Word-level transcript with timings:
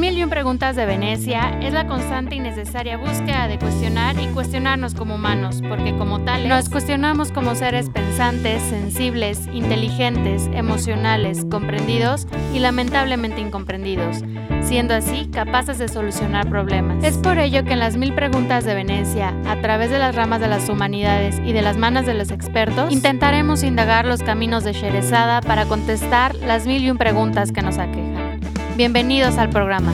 mil 0.00 0.16
y 0.16 0.24
un 0.24 0.30
preguntas 0.30 0.76
de 0.76 0.86
Venecia 0.86 1.58
es 1.60 1.74
la 1.74 1.86
constante 1.86 2.34
y 2.34 2.40
necesaria 2.40 2.96
búsqueda 2.96 3.48
de 3.48 3.58
cuestionar 3.58 4.18
y 4.18 4.28
cuestionarnos 4.28 4.94
como 4.94 5.16
humanos, 5.16 5.60
porque 5.68 5.94
como 5.94 6.24
tales 6.24 6.48
nos 6.48 6.70
cuestionamos 6.70 7.30
como 7.30 7.54
seres 7.54 7.90
pensantes, 7.90 8.62
sensibles, 8.62 9.46
inteligentes, 9.52 10.48
emocionales, 10.54 11.44
comprendidos 11.50 12.26
y 12.54 12.60
lamentablemente 12.60 13.42
incomprendidos, 13.42 14.22
siendo 14.62 14.94
así 14.94 15.28
capaces 15.30 15.76
de 15.76 15.88
solucionar 15.88 16.48
problemas. 16.48 17.04
Es 17.04 17.18
por 17.18 17.38
ello 17.38 17.62
que 17.64 17.74
en 17.74 17.80
las 17.80 17.98
mil 17.98 18.14
preguntas 18.14 18.64
de 18.64 18.74
Venecia, 18.74 19.34
a 19.46 19.60
través 19.60 19.90
de 19.90 19.98
las 19.98 20.14
ramas 20.14 20.40
de 20.40 20.48
las 20.48 20.70
humanidades 20.70 21.38
y 21.44 21.52
de 21.52 21.60
las 21.60 21.76
manos 21.76 22.06
de 22.06 22.14
los 22.14 22.30
expertos, 22.30 22.90
intentaremos 22.90 23.62
indagar 23.62 24.06
los 24.06 24.22
caminos 24.22 24.64
de 24.64 24.72
Sherezada 24.72 25.42
para 25.42 25.66
contestar 25.66 26.34
las 26.36 26.66
mil 26.66 26.82
y 26.82 26.90
un 26.90 26.96
preguntas 26.96 27.52
que 27.52 27.60
nos 27.60 27.76
aquejan. 27.76 28.19
Bienvenidos 28.80 29.36
al 29.36 29.50
programa. 29.50 29.92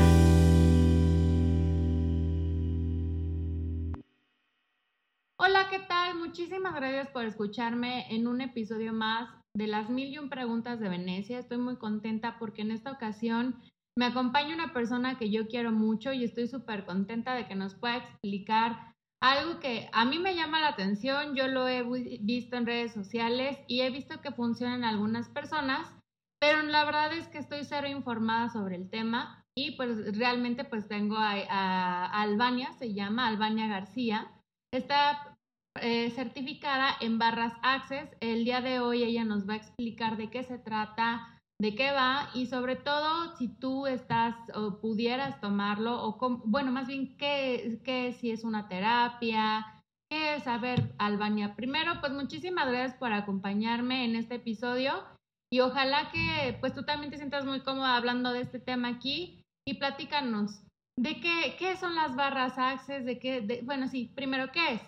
Hola, 5.41 5.67
¿qué 5.73 5.81
tal? 5.89 6.15
Muchísimas 6.21 6.73
gracias 6.77 7.09
por 7.09 7.25
escucharme 7.25 8.07
en 8.15 8.29
un 8.29 8.41
episodio 8.41 8.93
más 8.93 9.29
de 9.57 9.67
las 9.67 9.91
mil 9.91 10.15
y 10.15 10.19
un 10.19 10.29
preguntas 10.29 10.79
de 10.79 10.89
Venecia. 10.89 11.41
Estoy 11.41 11.59
muy 11.59 11.79
contenta 11.79 12.39
porque 12.39 12.63
en 12.63 12.71
esta 12.71 12.93
ocasión 12.93 13.61
me 13.99 14.05
acompaña 14.05 14.55
una 14.55 14.73
persona 14.73 15.19
que 15.19 15.33
yo 15.33 15.49
quiero 15.49 15.73
mucho 15.73 16.13
y 16.13 16.23
estoy 16.23 16.47
súper 16.47 16.87
contenta 16.87 17.35
de 17.35 17.49
que 17.49 17.57
nos 17.57 17.75
pueda 17.75 17.97
explicar 17.97 18.95
algo 19.21 19.59
que 19.59 19.91
a 19.93 20.05
mí 20.05 20.21
me 20.21 20.37
llama 20.37 20.61
la 20.61 20.69
atención. 20.69 21.35
Yo 21.35 21.49
lo 21.49 21.67
he 21.67 21.83
visto 22.21 22.55
en 22.55 22.67
redes 22.67 22.93
sociales 22.93 23.59
y 23.67 23.81
he 23.81 23.91
visto 23.91 24.21
que 24.21 24.31
funciona 24.31 24.89
algunas 24.89 25.29
personas 25.29 25.96
pero 26.41 26.63
la 26.63 26.85
verdad 26.85 27.13
es 27.13 27.29
que 27.29 27.39
estoy 27.39 27.65
cero 27.65 27.89
informada 27.89 28.49
sobre 28.51 28.77
el 28.77 28.91
tema 28.91 29.45
y 29.59 29.73
pues 29.73 30.17
realmente 30.17 30.65
pues 30.65 30.87
tengo 30.87 31.17
a, 31.19 32.05
Albania, 32.05 32.73
se 32.73 32.93
llama 32.93 33.27
Albania 33.27 33.67
García, 33.69 34.31
está 34.73 35.39
eh, 35.81 36.11
certificada 36.11 36.91
en 37.01 37.19
barras 37.19 37.55
Access. 37.63 38.11
El 38.21 38.45
día 38.45 38.61
de 38.61 38.81
hoy 38.81 39.03
ella 39.03 39.25
nos 39.25 39.49
va 39.49 39.55
a 39.55 39.57
explicar 39.57 40.19
de 40.19 40.31
qué 40.31 40.45
se 40.45 40.59
trata, 40.59 41.41
de 41.59 41.75
qué 41.75 41.91
va 41.93 42.29
y 42.35 42.47
sobre 42.47 42.77
todo 42.77 43.35
si 43.37 43.49
tú 43.49 43.87
estás 43.87 44.35
o 44.55 44.79
pudieras 44.79 45.41
tomarlo 45.41 46.05
o 46.05 46.19
bueno, 46.45 46.71
más 46.71 46.87
bien 46.87 47.17
qué, 47.17 47.81
qué 47.83 48.13
si 48.13 48.31
es 48.31 48.45
una 48.45 48.69
terapia, 48.69 49.65
qué 50.11 50.35
es, 50.35 50.47
a 50.47 50.59
ver, 50.59 50.95
Albania. 50.99 51.57
Primero, 51.57 51.93
pues 52.01 52.13
muchísimas 52.13 52.69
gracias 52.69 52.99
por 52.99 53.15
acompañarme 53.15 54.05
en 54.05 54.17
este 54.17 54.35
episodio 54.35 55.16
y 55.57 55.61
ojalá 55.61 56.11
que 56.13 56.55
pues 56.61 56.75
tú 56.75 56.85
también 56.85 57.11
te 57.11 57.17
sientas 57.17 57.47
muy 57.47 57.61
cómoda 57.61 57.97
hablando 57.97 58.31
de 58.31 58.43
este 58.43 58.59
tema 58.59 58.89
aquí 58.89 59.43
y 59.67 59.79
platícanos 59.79 60.63
de 60.99 61.19
qué, 61.19 61.57
qué 61.59 61.79
son 61.79 61.95
las 61.95 62.15
barras 62.15 62.59
Access, 62.59 63.07
de 63.07 63.19
qué, 63.19 63.63
bueno, 63.63 63.89
sí, 63.89 64.13
primero, 64.15 64.53
¿qué 64.53 64.75
es? 64.75 64.83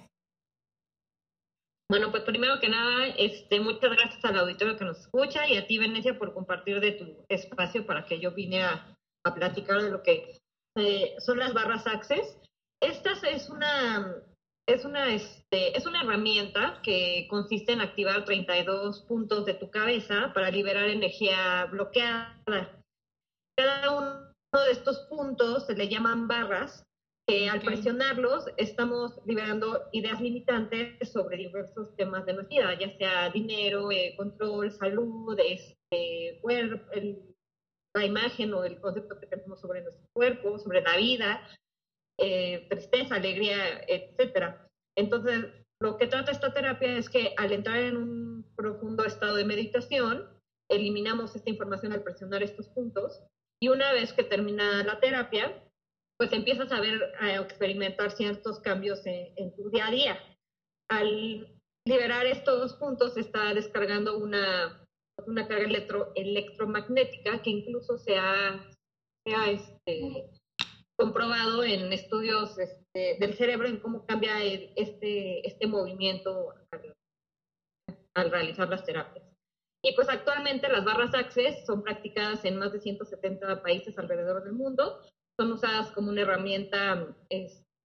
Bueno, 1.90 2.10
pues 2.10 2.22
primero 2.24 2.60
que 2.60 2.68
nada, 2.68 3.06
este, 3.16 3.60
muchas 3.60 3.92
gracias 3.92 4.22
al 4.26 4.38
auditorio 4.40 4.76
que 4.76 4.84
nos 4.84 5.00
escucha 5.00 5.48
y 5.48 5.56
a 5.56 5.66
ti, 5.66 5.78
Venecia, 5.78 6.18
por 6.18 6.34
compartir 6.34 6.80
de 6.80 6.92
tu 6.92 7.24
espacio 7.30 7.86
para 7.86 8.04
que 8.04 8.20
yo 8.20 8.32
vine 8.32 8.62
a, 8.62 8.94
a 9.24 9.34
platicar 9.34 9.80
de 9.80 9.90
lo 9.90 10.02
que 10.02 10.38
eh, 10.76 11.14
son 11.18 11.38
las 11.38 11.54
barras 11.54 11.86
Access. 11.86 12.38
Esta 12.82 13.12
es 13.30 13.48
una 13.48 14.22
es 14.68 14.84
una, 14.84 15.14
este, 15.14 15.76
es 15.76 15.86
una 15.86 16.02
herramienta 16.02 16.80
que 16.84 17.26
consiste 17.30 17.72
en 17.72 17.80
activar 17.80 18.26
32 18.26 19.00
puntos 19.08 19.46
de 19.46 19.54
tu 19.54 19.70
cabeza 19.70 20.30
para 20.34 20.50
liberar 20.50 20.90
energía 20.90 21.64
bloqueada. 21.70 22.38
Cada 23.56 23.96
uno 23.96 24.28
de 24.52 24.70
estos 24.70 25.06
puntos 25.08 25.66
se 25.66 25.74
le 25.74 25.88
llaman 25.88 26.28
barras, 26.28 26.84
que 27.26 27.48
al 27.48 27.62
presionarlos 27.62 28.44
estamos 28.58 29.18
liberando 29.24 29.88
ideas 29.92 30.20
limitantes 30.20 31.12
sobre 31.12 31.38
diversos 31.38 31.96
temas 31.96 32.26
de 32.26 32.34
nuestra 32.34 32.58
vida, 32.58 32.78
ya 32.78 32.96
sea 32.98 33.30
dinero, 33.30 33.90
eh, 33.90 34.14
control, 34.18 34.70
salud, 34.70 35.38
este, 35.38 36.40
cuerpo, 36.42 36.90
la 37.94 38.04
imagen 38.04 38.52
o 38.52 38.64
el 38.64 38.78
concepto 38.80 39.18
que 39.18 39.26
tenemos 39.26 39.60
sobre 39.60 39.82
nuestro 39.82 40.06
cuerpo, 40.12 40.58
sobre 40.58 40.82
la 40.82 40.96
vida, 40.98 41.40
eh, 42.20 42.66
tristeza, 42.68 43.14
alegría, 43.14 43.84
etcétera. 43.86 44.67
Entonces, 44.98 45.46
lo 45.80 45.96
que 45.96 46.08
trata 46.08 46.32
esta 46.32 46.52
terapia 46.52 46.98
es 46.98 47.08
que 47.08 47.32
al 47.36 47.52
entrar 47.52 47.78
en 47.78 47.96
un 47.96 48.52
profundo 48.56 49.04
estado 49.04 49.36
de 49.36 49.44
meditación, 49.44 50.28
eliminamos 50.68 51.36
esta 51.36 51.50
información 51.50 51.92
al 51.92 52.02
presionar 52.02 52.42
estos 52.42 52.66
puntos 52.68 53.22
y 53.62 53.68
una 53.68 53.92
vez 53.92 54.12
que 54.12 54.24
termina 54.24 54.82
la 54.82 54.98
terapia, 54.98 55.64
pues 56.18 56.32
empiezas 56.32 56.72
a 56.72 56.80
ver, 56.80 57.00
a 57.20 57.36
experimentar 57.36 58.10
ciertos 58.10 58.58
cambios 58.58 59.00
en, 59.04 59.54
tu 59.54 59.70
día 59.70 59.86
a 59.86 59.90
día. 59.92 60.18
Al 60.90 61.60
liberar 61.86 62.26
estos 62.26 62.74
puntos, 62.74 63.14
se 63.14 63.20
está 63.20 63.54
descargando 63.54 64.18
una, 64.18 64.84
una 65.28 65.46
carga 65.46 65.64
electro, 65.64 66.10
electromagnética 66.16 67.40
que 67.40 67.50
incluso 67.50 67.98
se 67.98 68.18
ha, 68.18 68.68
se 69.24 69.34
ha 69.34 69.50
este, 69.50 70.28
comprobado 70.98 71.62
en 71.62 71.92
estudios 71.92 72.58
este, 72.58 72.87
del 73.18 73.34
cerebro 73.34 73.68
en 73.68 73.80
cómo 73.80 74.04
cambia 74.06 74.42
este, 74.42 75.46
este 75.46 75.66
movimiento 75.66 76.54
al, 78.14 78.30
realizar 78.30 78.68
las 78.68 78.84
terapias. 78.84 79.24
Y 79.82 79.94
pues 79.94 80.08
actualmente 80.08 80.68
las 80.68 80.84
barras 80.84 81.14
Access 81.14 81.64
son 81.64 81.82
practicadas 81.82 82.44
en 82.44 82.56
más 82.56 82.72
de 82.72 82.80
170 82.80 83.62
países 83.62 83.96
alrededor 83.98 84.42
del 84.42 84.54
mundo. 84.54 85.00
Son 85.38 85.52
usadas 85.52 85.92
como 85.92 86.10
una 86.10 86.22
herramienta 86.22 87.16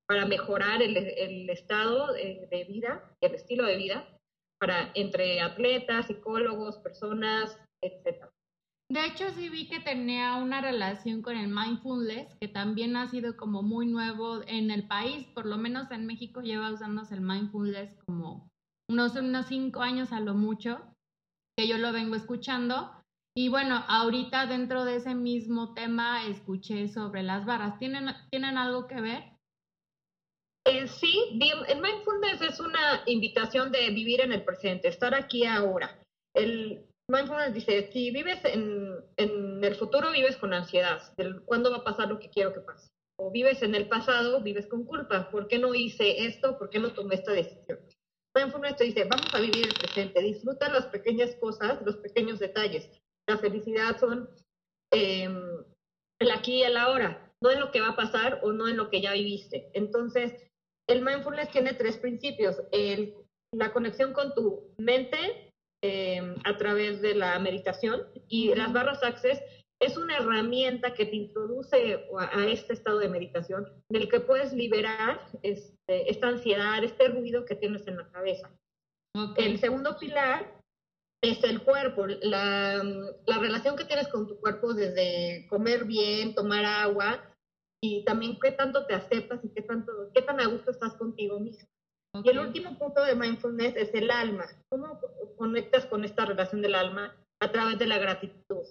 para 0.08 0.26
mejorar 0.26 0.82
el, 0.82 0.98
el 0.98 1.50
estado 1.50 2.14
de, 2.14 2.48
de 2.50 2.64
vida, 2.64 3.16
el 3.22 3.36
estilo 3.36 3.66
de 3.66 3.78
vida, 3.78 4.08
para, 4.60 4.92
entre 4.96 5.40
atletas, 5.42 6.08
psicólogos, 6.08 6.78
personas, 6.80 7.58
etc. 7.82 8.28
De 8.94 9.08
hecho, 9.08 9.28
sí 9.32 9.50
vi 9.50 9.68
que 9.68 9.80
tenía 9.80 10.36
una 10.36 10.62
relación 10.62 11.24
con 11.24 11.36
el 11.36 11.48
mindfulness, 11.48 12.28
que 12.40 12.48
también 12.48 12.96
ha 12.96 13.08
sido 13.08 13.36
como 13.36 13.64
muy 13.64 13.88
nuevo 13.88 14.44
en 14.46 14.70
el 14.70 14.86
país, 14.86 15.26
por 15.34 15.48
lo 15.48 15.58
menos 15.58 15.90
en 15.90 16.06
México 16.06 16.42
lleva 16.42 16.72
usándose 16.72 17.16
el 17.16 17.22
mindfulness 17.22 17.92
como 18.06 18.52
unos, 18.88 19.16
unos 19.16 19.48
cinco 19.48 19.82
años 19.82 20.12
a 20.12 20.20
lo 20.20 20.36
mucho, 20.36 20.80
que 21.58 21.68
yo 21.68 21.80
lo 21.80 21.92
vengo 21.92 22.14
escuchando. 22.14 22.92
Y 23.36 23.50
bueno, 23.50 23.84
ahorita 23.88 24.46
dentro 24.46 24.86
de 24.86 24.98
ese 24.98 25.16
mismo 25.16 25.74
tema 25.74 26.28
escuché 26.28 26.88
sobre 26.88 27.24
las 27.24 27.48
barras. 27.48 27.80
¿Tienen, 27.80 28.10
¿tienen 28.30 28.60
algo 28.60 28.86
que 28.86 29.02
ver? 29.02 29.24
Eh, 30.68 30.88
sí, 30.88 31.40
el 31.68 31.82
mindfulness 31.82 32.44
es 32.44 32.60
una 32.60 33.02
invitación 33.08 33.72
de 33.72 33.90
vivir 33.90 34.22
en 34.22 34.34
el 34.34 34.44
presente, 34.44 34.88
estar 34.88 35.16
aquí 35.16 35.48
ahora. 35.48 36.00
Mindfulness 37.14 37.54
dice, 37.54 37.92
si 37.92 38.10
vives 38.10 38.44
en, 38.44 38.96
en, 39.18 39.64
el 39.64 39.76
futuro, 39.76 40.12
vives 40.12 40.36
con 40.38 40.52
ansiedad, 40.52 41.00
del 41.16 41.44
cuándo 41.44 41.70
va 41.70 41.78
a 41.78 41.84
pasar 41.84 42.08
lo 42.10 42.18
que 42.18 42.32
quiero 42.32 42.54
que 42.54 42.62
pase. 42.62 42.90
O 43.20 43.30
vives 43.30 43.62
en 43.62 43.76
el 43.76 43.88
pasado, 43.88 44.42
vives 44.42 44.66
con 44.66 44.84
culpa. 44.84 45.30
¿Por 45.30 45.48
qué 45.48 45.60
no 45.60 45.76
hice 45.76 46.26
esto? 46.26 46.58
¿Por 46.58 46.72
qué 46.72 46.80
no 46.80 46.92
tomé 46.92 47.14
esta 47.14 47.32
decisión? 47.32 47.78
Mindfulness 48.36 48.78
te 48.78 48.86
dice, 48.86 49.04
vamos 49.04 49.32
a 49.32 49.40
vivir 49.40 49.68
el 49.68 49.76
presente, 49.76 50.24
disfruta 50.24 50.70
las 50.70 50.88
pequeñas 50.88 51.36
cosas, 51.36 51.80
los 51.86 51.98
pequeños 51.98 52.40
detalles. 52.40 52.90
La 53.28 53.38
felicidad 53.38 54.00
son 54.00 54.28
eh, 54.92 55.30
el 56.20 56.32
aquí 56.32 56.62
y 56.62 56.64
el 56.64 56.78
ahora, 56.78 57.32
no 57.42 57.52
en 57.52 57.60
lo 57.60 57.70
que 57.70 57.80
va 57.80 57.90
a 57.90 57.96
pasar 57.96 58.40
o 58.42 58.52
no 58.54 58.68
en 58.68 58.78
lo 58.78 58.90
que 58.90 59.02
ya 59.02 59.14
viviste. 59.14 59.70
Entonces, 59.74 60.34
el 60.90 61.04
mindfulness 61.04 61.52
tiene 61.52 61.74
tres 61.74 61.98
principios. 61.98 62.60
El, 62.72 63.14
la 63.52 63.72
conexión 63.72 64.14
con 64.14 64.34
tu 64.34 64.74
mente, 64.80 65.53
Em, 65.86 66.36
a 66.46 66.58
través 66.58 67.02
de 67.02 67.14
la 67.14 67.38
meditación 67.40 68.04
y 68.30 68.56
las 68.56 68.72
barras 68.72 69.04
Access 69.04 69.44
es 69.82 69.98
una 69.98 70.16
herramienta 70.16 70.94
que 70.94 71.06
te 71.06 71.18
introduce 71.18 72.06
a, 72.18 72.46
este 72.46 72.72
estado 72.72 73.00
de 73.00 73.10
meditación 73.10 73.66
en 73.90 74.02
el 74.02 74.08
que 74.08 74.22
puedes 74.22 74.54
liberar 74.54 75.20
este, 75.42 76.10
esta 76.10 76.30
ansiedad, 76.30 76.82
este 76.82 77.10
ruido 77.10 77.44
que 77.44 77.56
tienes 77.56 77.86
en 77.88 77.98
la 77.98 78.10
cabeza. 78.12 78.50
El 79.36 79.60
segundo 79.60 79.98
pilar 80.00 80.58
es 81.22 81.44
el 81.44 81.62
cuerpo, 81.64 82.08
la, 82.08 82.82
la, 83.26 83.40
relación 83.40 83.76
que 83.76 83.84
tienes 83.84 84.08
con 84.08 84.26
tu 84.26 84.40
cuerpo 84.40 84.74
desde 84.74 85.46
comer 85.50 85.84
bien, 85.84 86.34
tomar 86.34 86.64
agua 86.64 87.30
y 87.84 88.06
también 88.06 88.40
qué 88.42 88.54
tanto 88.54 88.86
te 88.86 88.94
aceptas 88.94 89.44
y 89.44 89.50
qué, 89.50 89.64
tanto, 89.64 89.92
qué 90.14 90.22
tan 90.22 90.40
a 90.40 90.48
gusto 90.48 90.72
estás 90.72 90.94
contigo 90.94 91.42
mismo. 91.42 91.68
Y 92.22 92.30
el 92.30 92.40
último 92.40 92.78
punto 92.78 93.04
de 93.04 93.16
mindfulness 93.16 93.76
es 93.76 93.94
el 93.96 94.12
alma. 94.12 94.46
¿Cómo 94.70 95.00
conectas 95.36 95.86
con 95.88 96.04
esta 96.04 96.26
relación 96.26 96.62
del 96.62 96.76
alma? 96.76 97.16
A 97.42 97.52
través 97.52 97.80
de 97.80 97.88
la 97.88 97.98
gratitud. 97.98 98.66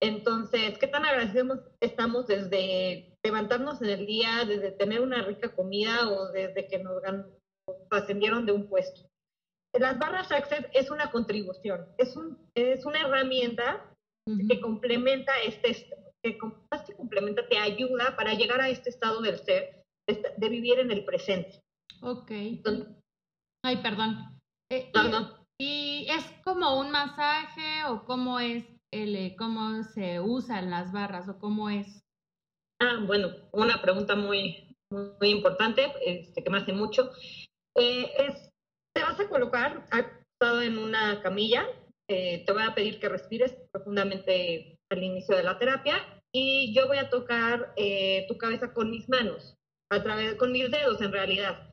Entonces, 0.00 0.78
¿qué 0.78 0.86
tan 0.86 1.04
agradecidos 1.04 1.60
estamos 1.80 2.26
desde 2.26 3.16
levantarnos 3.22 3.82
en 3.82 3.90
el 3.90 4.06
día, 4.06 4.44
desde 4.46 4.70
tener 4.72 5.00
una 5.00 5.22
rica 5.22 5.54
comida 5.54 6.08
o 6.08 6.30
desde 6.32 6.66
que 6.68 6.78
nos, 6.78 7.02
ascendieron 7.90 8.46
de 8.46 8.52
un 8.52 8.68
puesto? 8.68 9.08
Las 9.78 9.98
barras 9.98 10.32
Access 10.32 10.66
es 10.72 10.90
una 10.90 11.10
contribución, 11.10 11.86
es, 11.98 12.16
un, 12.16 12.38
es 12.54 12.86
una 12.86 13.00
herramienta 13.00 13.84
que 14.48 14.60
complementa 14.60 15.32
este, 15.46 15.90
que 16.22 16.38
más 16.70 16.82
que 16.86 16.94
complementa, 16.94 17.46
te 17.48 17.58
ayuda 17.58 18.16
para 18.16 18.34
llegar 18.34 18.60
a 18.60 18.68
este 18.68 18.90
estado 18.90 19.20
del 19.20 19.38
ser, 19.38 19.84
de 20.06 20.48
vivir 20.48 20.78
en 20.78 20.90
el 20.90 21.04
presente. 21.04 21.60
Ok. 22.00 22.30
Ay, 23.64 23.76
perdón. 23.82 24.38
Eh, 24.70 24.90
no, 24.94 25.04
no. 25.04 25.46
¿Y 25.60 26.06
es 26.08 26.24
como 26.44 26.78
un 26.78 26.90
masaje 26.90 27.84
o 27.88 28.04
cómo 28.04 28.38
es 28.38 28.64
el, 28.92 29.16
eh, 29.16 29.36
cómo 29.36 29.82
se 29.82 30.20
usan 30.20 30.70
las 30.70 30.92
barras 30.92 31.28
o 31.28 31.38
cómo 31.38 31.68
es? 31.70 32.02
Ah, 32.80 33.02
bueno, 33.06 33.28
una 33.52 33.82
pregunta 33.82 34.14
muy, 34.14 34.76
muy, 34.90 35.30
importante, 35.30 35.92
este, 36.04 36.44
que 36.44 36.50
me 36.50 36.58
hace 36.58 36.72
mucho. 36.72 37.10
Eh, 37.76 38.12
es, 38.18 38.50
te 38.94 39.02
vas 39.02 39.18
a 39.18 39.28
colocar 39.28 39.84
acostado 39.90 40.62
en 40.62 40.78
una 40.78 41.20
camilla, 41.22 41.66
te 42.06 42.44
voy 42.52 42.62
a 42.62 42.74
pedir 42.74 43.00
que 43.00 43.08
respires 43.08 43.54
profundamente 43.70 44.78
al 44.90 45.02
inicio 45.02 45.36
de 45.36 45.42
la 45.42 45.58
terapia 45.58 46.22
y 46.32 46.74
yo 46.74 46.86
voy 46.86 46.96
a 46.96 47.10
tocar 47.10 47.74
tu 48.28 48.38
cabeza 48.38 48.72
con 48.72 48.90
mis 48.90 49.08
manos, 49.10 49.56
a 49.90 50.02
través, 50.02 50.36
con 50.36 50.52
mis 50.52 50.70
dedos 50.70 51.02
en 51.02 51.12
realidad. 51.12 51.67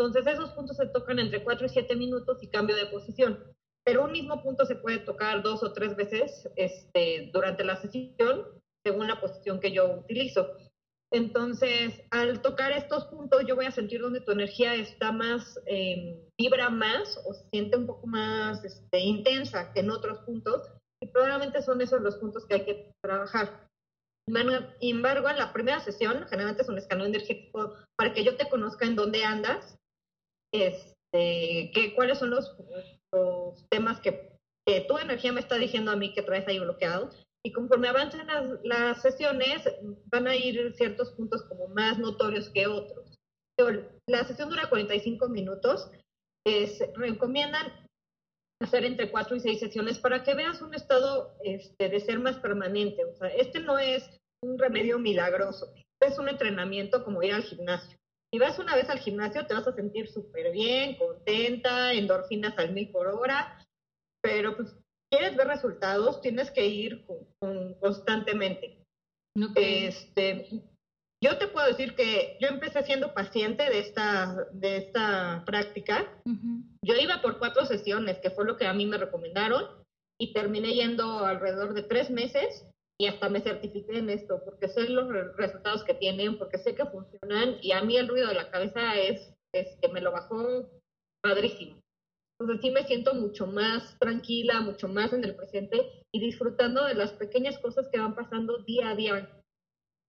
Entonces 0.00 0.32
esos 0.32 0.52
puntos 0.52 0.78
se 0.78 0.86
tocan 0.86 1.18
entre 1.18 1.44
4 1.44 1.66
y 1.66 1.68
7 1.68 1.94
minutos 1.94 2.42
y 2.42 2.48
cambio 2.48 2.74
de 2.74 2.86
posición. 2.86 3.44
Pero 3.84 4.06
un 4.06 4.12
mismo 4.12 4.42
punto 4.42 4.64
se 4.64 4.76
puede 4.76 4.96
tocar 4.96 5.42
dos 5.42 5.62
o 5.62 5.74
tres 5.74 5.94
veces 5.94 6.48
este, 6.56 7.28
durante 7.34 7.64
la 7.64 7.76
sesión, 7.76 8.46
según 8.82 9.08
la 9.08 9.20
posición 9.20 9.60
que 9.60 9.72
yo 9.72 9.98
utilizo. 9.98 10.56
Entonces, 11.12 12.00
al 12.10 12.40
tocar 12.40 12.72
estos 12.72 13.04
puntos, 13.08 13.42
yo 13.46 13.56
voy 13.56 13.66
a 13.66 13.72
sentir 13.72 14.00
donde 14.00 14.22
tu 14.22 14.32
energía 14.32 14.74
está 14.74 15.12
más, 15.12 15.60
em, 15.66 16.16
vibra 16.38 16.70
más 16.70 17.20
o 17.26 17.34
se 17.34 17.46
siente 17.50 17.76
un 17.76 17.86
poco 17.86 18.06
más 18.06 18.64
este, 18.64 19.00
intensa 19.00 19.70
que 19.74 19.80
en 19.80 19.90
otros 19.90 20.20
puntos. 20.20 20.62
Y 21.02 21.08
probablemente 21.08 21.60
son 21.60 21.82
esos 21.82 22.00
los 22.00 22.16
puntos 22.16 22.46
que 22.46 22.54
hay 22.54 22.64
que 22.64 22.92
trabajar. 23.02 23.68
Sin 24.26 24.36
embargo, 24.80 25.28
en 25.28 25.36
la 25.36 25.52
primera 25.52 25.80
sesión, 25.80 26.24
generalmente 26.28 26.62
es 26.62 26.68
un 26.70 26.78
escaneo 26.78 27.04
energético 27.04 27.74
para 27.98 28.14
que 28.14 28.24
yo 28.24 28.38
te 28.38 28.48
conozca 28.48 28.86
en 28.86 28.96
dónde 28.96 29.24
andas 29.24 29.76
este, 30.52 31.70
que, 31.72 31.94
cuáles 31.94 32.18
son 32.18 32.30
los, 32.30 32.56
temas 33.68 34.00
que, 34.00 34.30
tu 34.86 34.98
energía 34.98 35.32
me 35.32 35.40
está 35.40 35.56
diciendo 35.56 35.90
a 35.90 35.96
mí 35.96 36.12
que 36.12 36.22
traes 36.22 36.46
ahí 36.46 36.58
bloqueado. 36.58 37.10
Y 37.44 37.52
conforme 37.52 37.88
avancen 37.88 38.26
las, 38.62 39.00
sesiones, 39.02 39.64
van 40.06 40.28
a 40.28 40.36
ir 40.36 40.74
ciertos 40.74 41.12
puntos 41.12 41.42
como 41.44 41.68
más 41.68 41.98
notorios 41.98 42.50
que 42.50 42.66
otros. 42.66 43.16
La 44.06 44.24
sesión 44.24 44.50
dura 44.50 44.68
45 44.68 45.28
minutos. 45.28 45.90
Se 46.46 46.92
recomiendan 46.94 47.72
hacer 48.62 48.84
entre 48.84 49.10
4 49.10 49.36
y 49.36 49.40
6 49.40 49.60
sesiones 49.60 49.98
para 49.98 50.22
que 50.22 50.34
veas 50.34 50.60
un 50.62 50.74
estado 50.74 51.34
este, 51.42 51.88
de 51.88 52.00
ser 52.00 52.18
más 52.18 52.36
permanente. 52.38 53.02
Este 53.36 53.60
no 53.60 53.78
es 53.78 54.08
un 54.42 54.58
remedio 54.58 54.98
milagroso, 54.98 55.72
es 56.00 56.18
un 56.18 56.28
entrenamiento 56.28 57.04
como 57.04 57.22
ir 57.22 57.34
al 57.34 57.42
gimnasio. 57.42 57.98
Si 58.32 58.38
vas 58.38 58.58
una 58.58 58.76
vez 58.76 58.88
al 58.88 59.00
gimnasio, 59.00 59.46
te 59.46 59.54
vas 59.54 59.66
a 59.66 59.74
sentir 59.74 60.08
súper 60.08 60.52
bien, 60.52 60.96
contenta, 60.96 61.92
endorfinas 61.92 62.56
al 62.58 62.72
mil 62.72 62.90
por 62.90 63.08
hora, 63.08 63.58
pero 64.22 64.56
pues 64.56 64.76
quieres 65.10 65.36
ver 65.36 65.48
resultados, 65.48 66.20
tienes 66.20 66.50
que 66.50 66.66
ir 66.66 67.04
constantemente. 67.80 68.84
Este, 69.56 70.46
yo 71.22 71.38
te 71.38 71.48
puedo 71.48 71.66
decir 71.66 71.96
que 71.96 72.36
yo 72.40 72.48
empecé 72.48 72.82
siendo 72.84 73.14
paciente 73.14 73.64
de 73.64 73.80
esta, 73.80 74.46
de 74.52 74.76
esta 74.76 75.42
práctica. 75.44 76.06
Yo 76.84 76.94
iba 76.94 77.20
por 77.20 77.38
cuatro 77.38 77.66
sesiones, 77.66 78.18
que 78.20 78.30
fue 78.30 78.44
lo 78.44 78.56
que 78.56 78.66
a 78.66 78.72
mí 78.72 78.86
me 78.86 78.98
recomendaron, 78.98 79.80
y 80.20 80.32
terminé 80.32 80.74
yendo 80.74 81.24
alrededor 81.24 81.74
de 81.74 81.82
tres 81.82 82.10
meses 82.10 82.69
y 83.00 83.06
hasta 83.06 83.30
me 83.30 83.40
certifiqué 83.40 83.96
en 83.96 84.10
esto, 84.10 84.42
porque 84.44 84.68
sé 84.68 84.86
los 84.90 85.08
resultados 85.38 85.84
que 85.84 85.94
tienen, 85.94 86.36
porque 86.36 86.58
sé 86.58 86.74
que 86.74 86.84
funcionan 86.84 87.56
y 87.62 87.72
a 87.72 87.80
mí 87.80 87.96
el 87.96 88.06
ruido 88.06 88.28
de 88.28 88.34
la 88.34 88.50
cabeza 88.50 88.94
es, 88.94 89.34
es 89.54 89.78
que 89.80 89.88
me 89.88 90.02
lo 90.02 90.12
bajó 90.12 90.68
padrísimo. 91.22 91.80
Entonces 92.38 92.60
sí 92.60 92.70
me 92.70 92.84
siento 92.84 93.14
mucho 93.14 93.46
más 93.46 93.98
tranquila, 93.98 94.60
mucho 94.60 94.86
más 94.86 95.14
en 95.14 95.24
el 95.24 95.34
presente 95.34 96.04
y 96.12 96.20
disfrutando 96.20 96.84
de 96.84 96.94
las 96.94 97.12
pequeñas 97.12 97.58
cosas 97.60 97.88
que 97.88 97.98
van 97.98 98.14
pasando 98.14 98.58
día 98.64 98.90
a 98.90 98.94
día 98.94 99.42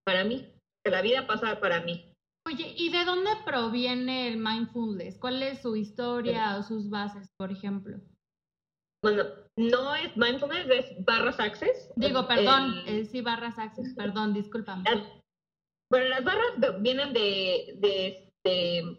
para 0.05 0.25
mí, 0.25 0.53
que 0.83 0.91
la 0.91 1.01
vida 1.01 1.25
pasa 1.25 1.61
para 1.61 1.79
mí. 1.79 2.13
Oye, 2.45 2.73
¿y 2.75 2.89
de 2.89 3.05
dónde 3.05 3.29
proviene 3.45 4.27
el 4.27 4.35
mindfulness? 4.35 5.17
¿Cuál 5.17 5.41
es 5.43 5.61
su 5.61 5.77
historia 5.77 6.57
o 6.57 6.63
sus 6.63 6.89
bases, 6.89 7.29
por 7.37 7.53
ejemplo? 7.53 8.01
Bueno, 9.03 9.23
no 9.57 9.95
es 9.95 10.15
mindfulness, 10.15 10.69
es 10.69 11.05
barras 11.05 11.39
access. 11.39 11.91
Digo, 11.95 12.27
perdón, 12.27 12.83
eh, 12.85 13.05
sí, 13.05 13.21
barras 13.21 13.57
access, 13.57 13.93
perdón, 13.95 14.33
discúlpame. 14.33 14.83
bueno, 15.91 16.09
las 16.09 16.23
barras 16.23 16.81
vienen 16.81 17.11
de, 17.13 17.75
de, 17.79 18.31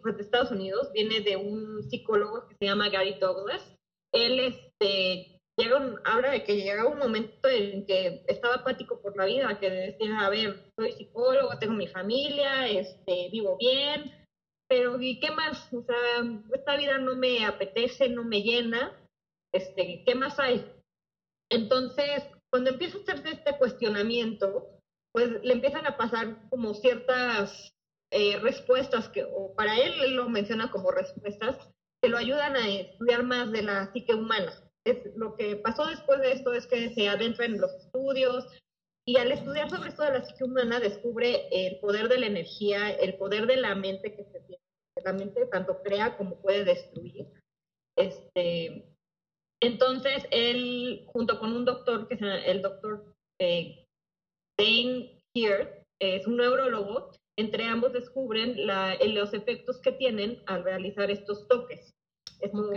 pues, 0.01 0.17
de, 0.17 0.23
Estados 0.23 0.51
Unidos, 0.51 0.91
viene 0.93 1.21
de 1.21 1.37
un 1.37 1.83
psicólogo 1.83 2.47
que 2.47 2.55
se 2.59 2.65
llama 2.65 2.89
Gary 2.89 3.15
Douglas. 3.19 3.75
Él 4.13 4.39
este, 4.39 5.39
llega 5.57 5.77
un, 5.77 5.97
habla 6.03 6.31
de 6.31 6.43
que 6.43 6.57
llega 6.57 6.85
un 6.85 6.99
momento 6.99 7.47
en 7.47 7.85
que 7.85 8.25
estaba 8.27 8.55
apático 8.55 9.01
por 9.01 9.15
la 9.15 9.25
vida, 9.25 9.57
que 9.57 9.69
decía, 9.69 10.19
a 10.19 10.29
ver, 10.29 10.69
soy 10.77 10.91
psicólogo, 10.91 11.57
tengo 11.59 11.73
mi 11.73 11.87
familia, 11.87 12.67
este, 12.67 13.29
vivo 13.31 13.55
bien, 13.57 14.11
pero 14.67 14.99
¿y 15.01 15.19
qué 15.21 15.31
más? 15.31 15.73
O 15.73 15.81
sea, 15.81 15.95
esta 16.53 16.75
vida 16.75 16.97
no 16.97 17.15
me 17.15 17.45
apetece, 17.45 18.09
no 18.09 18.25
me 18.25 18.41
llena 18.41 18.99
este, 19.53 20.03
¿qué 20.05 20.15
más 20.15 20.39
hay? 20.39 20.65
Entonces, 21.49 22.23
cuando 22.49 22.71
empieza 22.71 22.97
a 22.97 23.01
hacerse 23.01 23.29
este 23.31 23.57
cuestionamiento, 23.57 24.79
pues 25.13 25.29
le 25.43 25.53
empiezan 25.53 25.85
a 25.85 25.95
pasar 25.95 26.49
como 26.49 26.73
ciertas 26.73 27.73
eh, 28.11 28.39
respuestas, 28.39 29.09
que, 29.09 29.23
o 29.23 29.53
para 29.55 29.77
él, 29.77 29.93
él 30.03 30.15
lo 30.15 30.29
menciona 30.29 30.71
como 30.71 30.91
respuestas, 30.91 31.57
que 32.01 32.09
lo 32.09 32.17
ayudan 32.17 32.55
a 32.55 32.67
estudiar 32.67 33.23
más 33.23 33.51
de 33.51 33.61
la 33.61 33.91
psique 33.91 34.13
humana. 34.13 34.51
Es, 34.85 34.97
lo 35.15 35.35
que 35.35 35.55
pasó 35.55 35.85
después 35.85 36.19
de 36.19 36.33
esto 36.33 36.53
es 36.53 36.67
que 36.67 36.93
se 36.93 37.07
adentra 37.07 37.45
en 37.45 37.61
los 37.61 37.71
estudios 37.73 38.45
y 39.05 39.17
al 39.17 39.31
estudiar 39.31 39.69
sobre 39.69 39.89
esto 39.89 40.03
de 40.03 40.11
la 40.11 40.25
psique 40.25 40.43
humana 40.43 40.79
descubre 40.79 41.47
el 41.51 41.79
poder 41.79 42.09
de 42.09 42.19
la 42.19 42.27
energía, 42.27 42.91
el 42.91 43.17
poder 43.17 43.47
de 43.47 43.57
la 43.57 43.75
mente 43.75 44.15
que 44.15 44.25
se 44.25 44.39
tiene. 44.41 44.63
La 45.03 45.13
mente 45.13 45.45
tanto 45.47 45.81
crea 45.81 46.17
como 46.17 46.41
puede 46.41 46.65
destruir. 46.65 47.27
Este, 47.95 48.92
entonces, 49.63 50.27
él, 50.31 51.05
junto 51.07 51.39
con 51.39 51.53
un 51.53 51.63
doctor, 51.63 52.07
que 52.07 52.15
es 52.15 52.21
el 52.21 52.61
doctor 52.61 53.15
eh, 53.39 53.85
Dane 54.57 55.21
Here, 55.33 55.85
es 55.99 56.27
un 56.27 56.37
neurólogo, 56.37 57.11
entre 57.37 57.63
ambos 57.63 57.93
descubren 57.93 58.55
los 58.67 59.33
efectos 59.33 59.79
que 59.81 59.93
tienen 59.93 60.43
al 60.47 60.63
realizar 60.63 61.09
estos 61.09 61.47
toques. 61.47 61.91
Estos 62.41 62.69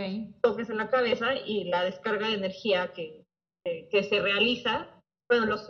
toques 0.43 0.71
en 0.71 0.76
la 0.76 0.88
cabeza 0.88 1.35
y 1.35 1.64
la 1.64 1.83
descarga 1.83 2.28
de 2.28 2.35
energía 2.35 2.93
que, 2.95 3.25
que, 3.64 4.02
se 4.05 4.21
realiza 4.21 5.02
bueno, 5.28 5.47
los, 5.47 5.69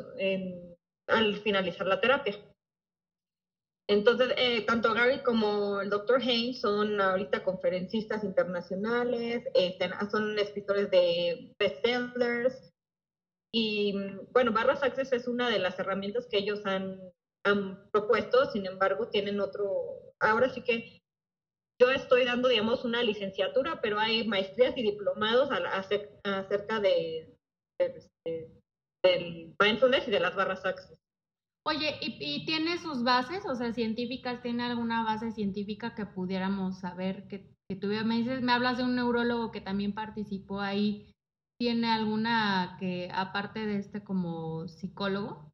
al 1.09 1.37
finalizar 1.37 1.87
la 1.87 2.01
terapia. 2.01 2.37
Entonces, 3.89 4.33
eh, 4.37 4.63
tanto 4.67 4.93
Gary 4.95 5.23
como 5.23 5.81
el 5.81 5.91
Dr. 5.91 6.21
Haynes 6.21 6.61
son 6.61 7.01
ahorita 7.01 7.45
conferencistas 7.45 8.25
internacionales, 8.25 9.45
este, 9.55 9.91
son 10.11 10.37
escritores 10.39 10.91
de 10.91 11.55
bestsellers. 11.59 12.73
Y 13.55 13.95
bueno, 14.33 14.53
Barras 14.53 14.83
Access 14.83 15.13
es 15.13 15.29
una 15.29 15.49
de 15.49 15.61
las 15.61 15.79
herramientas 15.79 16.27
que 16.27 16.39
ellos 16.39 16.67
han, 16.67 17.01
propuesto, 17.93 18.51
sin 18.51 18.67
embargo, 18.67 19.09
tienen 19.09 19.39
otro. 19.39 20.15
Ahora 20.19 20.49
sí 20.49 20.63
que 20.63 21.01
yo 21.81 21.91
estoy 21.91 22.25
dando, 22.25 22.49
digamos, 22.49 22.85
una 22.85 23.05
licenciatura, 23.05 23.81
pero 23.81 24.01
hay 24.01 24.27
maestrías 24.27 24.77
y 24.77 24.83
diplomados 24.83 25.49
acerca 25.53 26.81
de, 26.81 27.39
de, 27.79 28.51
del 29.05 29.55
mindfulness 29.61 30.09
y 30.09 30.11
de 30.11 30.21
las 30.21 30.35
barras 30.35 30.65
access. 30.65 31.06
Oye, 31.69 31.99
¿y, 32.01 32.47
tiene 32.47 32.79
sus 32.79 33.03
bases, 33.03 33.45
o 33.45 33.57
sea, 33.57 33.73
científicas? 33.73 34.41
¿Tiene 34.41 34.63
alguna 34.63 35.03
base 35.03 35.33
científica 35.33 35.97
que 35.97 36.07
pudiéramos 36.07 36.79
saber 36.79 37.27
que, 37.27 37.53
que 37.69 37.75
tuviera? 37.75 38.05
Me 38.05 38.19
dices, 38.19 38.41
me 38.41 38.53
hablas 38.53 38.77
de 38.77 38.85
un 38.85 38.95
neurólogo 38.95 39.51
que 39.51 39.61
también 39.61 39.93
participó 39.93 40.61
ahí. 40.61 41.13
¿Tiene 41.59 41.89
alguna 41.89 42.77
que, 42.79 43.11
aparte 43.13 43.67
de 43.67 43.79
este, 43.79 44.05
como 44.05 44.69
psicólogo? 44.69 45.51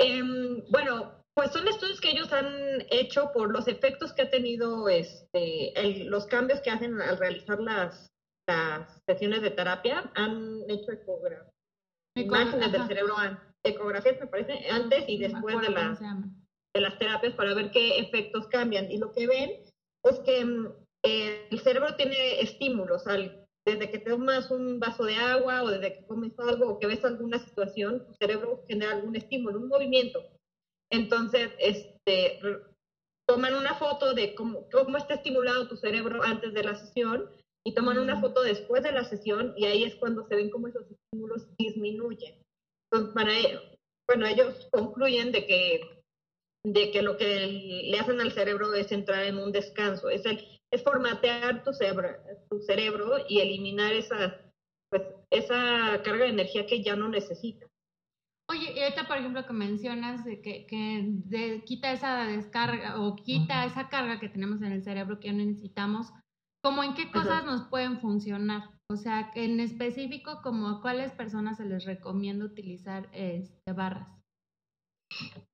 Em, 0.00 0.64
bueno, 0.68 1.22
pues 1.32 1.52
son 1.52 1.68
estudios 1.68 2.00
que 2.00 2.10
ellos 2.10 2.32
han 2.32 2.84
hecho 2.90 3.30
por 3.32 3.52
los 3.52 3.68
efectos 3.68 4.12
que 4.12 4.22
ha 4.22 4.30
tenido 4.30 4.88
este, 4.88 5.74
los 6.06 6.26
cambios 6.26 6.60
que 6.60 6.70
hacen 6.70 7.00
al 7.00 7.18
realizar 7.18 7.60
las, 7.60 8.08
las 8.48 9.00
sesiones 9.06 9.42
de 9.42 9.52
terapia. 9.52 10.10
Han 10.16 10.68
hecho 10.68 10.90
ecografías, 10.90 11.52
imágenes 12.16 12.72
del 12.72 12.88
cerebro 12.88 13.16
ecografías, 13.64 14.20
me 14.20 14.26
parece, 14.26 14.68
antes 14.70 15.04
y 15.08 15.18
después 15.18 15.60
de, 15.60 15.70
las 15.70 16.00
de 16.00 16.80
las 16.80 16.98
terapias 16.98 17.34
para 17.34 17.54
ver 17.54 17.70
qué 17.70 17.98
efectos 17.98 18.46
cambian. 18.48 18.90
Y 18.90 18.98
lo 18.98 19.12
que 19.12 19.26
ven 19.26 19.50
es 20.04 20.18
que 20.20 20.44
mm, 20.44 20.68
el 21.02 21.60
cerebro 21.60 21.94
tiene 21.96 22.40
estímulos. 22.40 23.06
Al 23.06 23.48
desde 23.68 23.90
que 23.90 23.98
tomas 23.98 24.50
un 24.50 24.80
vaso 24.80 25.04
de 25.04 25.16
agua 25.16 25.62
o 25.62 25.68
desde 25.68 25.98
que 25.98 26.06
comes 26.06 26.32
algo 26.38 26.68
o 26.68 26.78
que 26.78 26.86
ves 26.86 27.04
alguna 27.04 27.38
situación, 27.38 28.06
tu 28.06 28.14
cerebro 28.14 28.64
genera 28.66 28.92
algún 28.92 29.14
estímulo, 29.14 29.58
un 29.58 29.68
movimiento. 29.68 30.22
Entonces, 30.90 31.50
este, 31.58 32.40
toman 33.26 33.54
una 33.54 33.74
foto 33.74 34.14
de 34.14 34.34
cómo, 34.34 34.66
cómo 34.70 34.96
está 34.96 35.14
estimulado 35.14 35.68
tu 35.68 35.76
cerebro 35.76 36.22
antes 36.22 36.54
de 36.54 36.64
la 36.64 36.76
sesión 36.76 37.30
y 37.62 37.74
toman 37.74 37.98
una 37.98 38.20
foto 38.20 38.42
después 38.42 38.82
de 38.82 38.92
la 38.92 39.04
sesión 39.04 39.52
y 39.56 39.66
ahí 39.66 39.84
es 39.84 39.96
cuando 39.96 40.26
se 40.26 40.36
ven 40.36 40.48
cómo 40.48 40.68
esos 40.68 40.86
estímulos 40.90 41.46
disminuyen. 41.58 42.42
Entonces, 42.90 43.14
para, 43.14 43.32
bueno, 44.06 44.26
ellos 44.26 44.68
concluyen 44.72 45.32
de 45.32 45.46
que, 45.46 45.80
de 46.64 46.90
que 46.90 47.02
lo 47.02 47.16
que 47.16 47.46
le 47.84 47.98
hacen 47.98 48.20
al 48.20 48.32
cerebro 48.32 48.72
es 48.74 48.90
entrar 48.92 49.24
en 49.24 49.38
un 49.38 49.52
descanso, 49.52 50.08
es, 50.08 50.24
el, 50.24 50.42
es 50.72 50.82
formatear 50.82 51.62
tu 51.64 51.72
cerebro, 51.72 52.08
tu 52.50 52.60
cerebro 52.60 53.18
y 53.28 53.40
eliminar 53.40 53.92
esa, 53.92 54.40
pues, 54.90 55.02
esa 55.30 56.00
carga 56.02 56.24
de 56.24 56.30
energía 56.30 56.66
que 56.66 56.82
ya 56.82 56.96
no 56.96 57.08
necesita. 57.08 57.66
Oye, 58.50 58.72
y 58.72 58.80
ahorita, 58.80 59.06
por 59.06 59.18
ejemplo, 59.18 59.46
que 59.46 59.52
mencionas 59.52 60.24
de 60.24 60.40
que, 60.40 60.66
que 60.66 61.62
quita 61.66 61.92
esa 61.92 62.24
descarga 62.24 62.98
o 62.98 63.14
quita 63.14 63.66
esa 63.66 63.90
carga 63.90 64.18
que 64.18 64.30
tenemos 64.30 64.62
en 64.62 64.72
el 64.72 64.82
cerebro 64.82 65.20
que 65.20 65.28
ya 65.28 65.34
necesitamos, 65.34 66.10
¿cómo 66.62 66.82
en 66.82 66.94
qué 66.94 67.10
cosas 67.10 67.44
nos 67.44 67.68
pueden 67.68 68.00
funcionar? 68.00 68.77
O 68.90 68.96
sea, 68.96 69.30
en 69.34 69.60
específico, 69.60 70.40
como 70.42 70.68
a 70.68 70.80
cuáles 70.80 71.12
personas 71.12 71.58
se 71.58 71.66
les 71.66 71.84
recomienda 71.84 72.46
utilizar 72.46 73.08
este, 73.12 73.72
barras. 73.72 74.08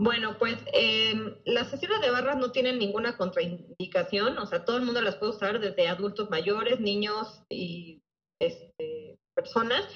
Bueno, 0.01 0.37
pues 0.39 0.57
eh, 0.73 1.15
las 1.45 1.71
sesiones 1.71 2.01
de 2.01 2.11
barras 2.11 2.37
no 2.37 2.53
tienen 2.53 2.79
ninguna 2.79 3.17
contraindicación, 3.17 4.39
o 4.39 4.47
sea, 4.47 4.65
todo 4.65 4.77
el 4.77 4.85
mundo 4.85 5.01
las 5.01 5.17
puede 5.17 5.33
usar, 5.33 5.61
desde 5.61 5.89
adultos 5.89 6.31
mayores, 6.31 6.79
niños 6.79 7.43
y 7.49 8.03
este, 8.41 9.19
personas. 9.35 9.89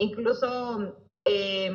Incluso 0.00 0.96
eh, 1.26 1.74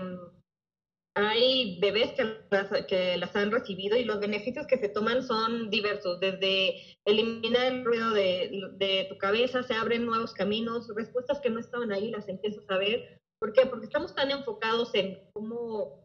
hay 1.15 1.79
bebés 1.79 2.13
que 2.13 2.39
las, 2.49 2.85
que 2.87 3.17
las 3.17 3.35
han 3.35 3.51
recibido 3.51 3.95
y 3.97 4.03
los 4.03 4.19
beneficios 4.19 4.65
que 4.65 4.77
se 4.77 4.89
toman 4.89 5.21
son 5.21 5.69
diversos, 5.69 6.19
desde 6.19 6.97
eliminar 7.05 7.71
el 7.71 7.85
ruido 7.85 8.11
de, 8.11 9.05
tu 9.09 9.17
cabeza, 9.17 9.61
se 9.63 9.75
abren 9.75 10.05
nuevos 10.05 10.33
caminos, 10.33 10.91
respuestas 10.95 11.39
que 11.39 11.51
no 11.51 11.59
estaban 11.59 11.91
ahí 11.91 12.09
las 12.09 12.27
empiezas 12.27 12.63
a 12.69 12.77
ver. 12.77 13.19
¿Por 13.39 13.53
qué? 13.53 13.65
Porque 13.65 13.85
estamos 13.85 14.15
tan 14.15 14.31
enfocados 14.31 14.95
en 14.95 15.19
cómo, 15.33 16.03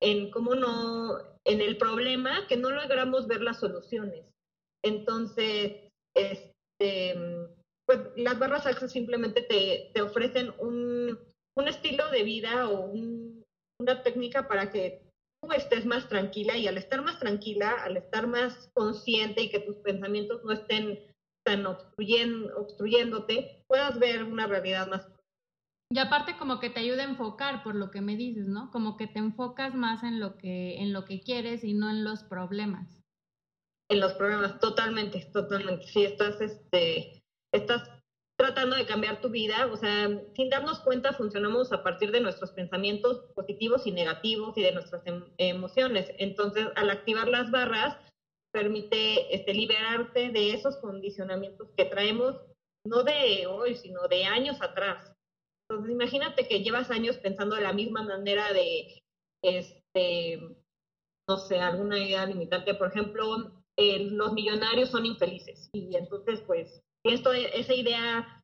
en 0.00 0.30
cómo 0.30 0.54
no, 0.54 1.18
en 1.44 1.60
el 1.60 1.76
problema 1.76 2.46
que 2.48 2.56
no 2.56 2.70
logramos 2.70 3.26
ver 3.26 3.40
las 3.40 3.58
soluciones. 3.58 4.24
Entonces, 4.84 5.88
este, 6.14 7.16
pues 7.86 8.00
las 8.16 8.38
barras 8.38 8.66
access 8.66 8.92
simplemente 8.92 9.42
te, 9.42 9.90
te 9.92 10.02
ofrecen 10.02 10.52
un, 10.58 11.18
un 11.56 11.68
estilo 11.68 12.08
de 12.10 12.22
vida 12.22 12.68
o 12.68 12.80
un 12.80 13.44
una 13.78 14.02
técnica 14.02 14.48
para 14.48 14.70
que 14.70 15.02
tú 15.42 15.52
estés 15.52 15.84
más 15.86 16.08
tranquila 16.08 16.56
y 16.56 16.66
al 16.66 16.78
estar 16.78 17.02
más 17.02 17.18
tranquila, 17.18 17.74
al 17.84 17.96
estar 17.96 18.26
más 18.26 18.70
consciente 18.74 19.42
y 19.42 19.50
que 19.50 19.60
tus 19.60 19.76
pensamientos 19.76 20.42
no 20.44 20.52
estén 20.52 20.98
tan 21.44 21.64
obstruyéndote, 21.66 23.62
puedas 23.68 23.98
ver 23.98 24.24
una 24.24 24.46
realidad 24.46 24.88
más. 24.88 25.06
Y 25.92 25.98
aparte 26.00 26.36
como 26.36 26.58
que 26.58 26.70
te 26.70 26.80
ayuda 26.80 27.02
a 27.04 27.08
enfocar 27.08 27.62
por 27.62 27.76
lo 27.76 27.92
que 27.92 28.00
me 28.00 28.16
dices, 28.16 28.48
¿no? 28.48 28.72
Como 28.72 28.96
que 28.96 29.06
te 29.06 29.20
enfocas 29.20 29.74
más 29.74 30.02
en 30.02 30.18
lo 30.18 30.36
que 30.36 30.78
en 30.78 30.92
lo 30.92 31.04
que 31.04 31.20
quieres 31.20 31.62
y 31.62 31.74
no 31.74 31.88
en 31.88 32.02
los 32.02 32.24
problemas. 32.24 33.04
En 33.88 34.00
los 34.00 34.14
problemas, 34.14 34.58
totalmente, 34.58 35.30
totalmente. 35.32 35.86
Si 35.86 36.04
estás 36.04 36.40
este 36.40 37.22
estás 37.54 37.88
tratando 38.36 38.76
de 38.76 38.86
cambiar 38.86 39.20
tu 39.20 39.30
vida, 39.30 39.66
o 39.72 39.76
sea, 39.76 40.08
sin 40.34 40.50
darnos 40.50 40.80
cuenta 40.80 41.14
funcionamos 41.14 41.72
a 41.72 41.82
partir 41.82 42.12
de 42.12 42.20
nuestros 42.20 42.52
pensamientos 42.52 43.24
positivos 43.34 43.86
y 43.86 43.92
negativos 43.92 44.56
y 44.58 44.62
de 44.62 44.72
nuestras 44.72 45.06
em, 45.06 45.24
emociones. 45.38 46.12
Entonces, 46.18 46.68
al 46.76 46.90
activar 46.90 47.28
las 47.28 47.50
barras, 47.50 47.96
permite 48.52 49.34
este, 49.34 49.54
liberarte 49.54 50.30
de 50.30 50.52
esos 50.52 50.76
condicionamientos 50.76 51.70
que 51.76 51.86
traemos, 51.86 52.36
no 52.86 53.02
de 53.02 53.46
hoy, 53.46 53.74
sino 53.74 54.06
de 54.08 54.24
años 54.24 54.60
atrás. 54.60 55.12
Entonces, 55.68 55.92
imagínate 55.92 56.46
que 56.46 56.62
llevas 56.62 56.90
años 56.90 57.16
pensando 57.16 57.56
de 57.56 57.62
la 57.62 57.72
misma 57.72 58.02
manera 58.02 58.52
de, 58.52 59.02
este, 59.42 60.40
no 61.28 61.38
sé, 61.38 61.58
alguna 61.58 61.98
idea 61.98 62.26
limitante. 62.26 62.74
Por 62.74 62.88
ejemplo, 62.88 63.52
los 63.76 64.32
millonarios 64.32 64.90
son 64.90 65.06
infelices 65.06 65.68
y 65.72 65.96
entonces, 65.96 66.40
pues, 66.46 66.82
esto, 67.10 67.32
esa 67.32 67.74
idea 67.74 68.36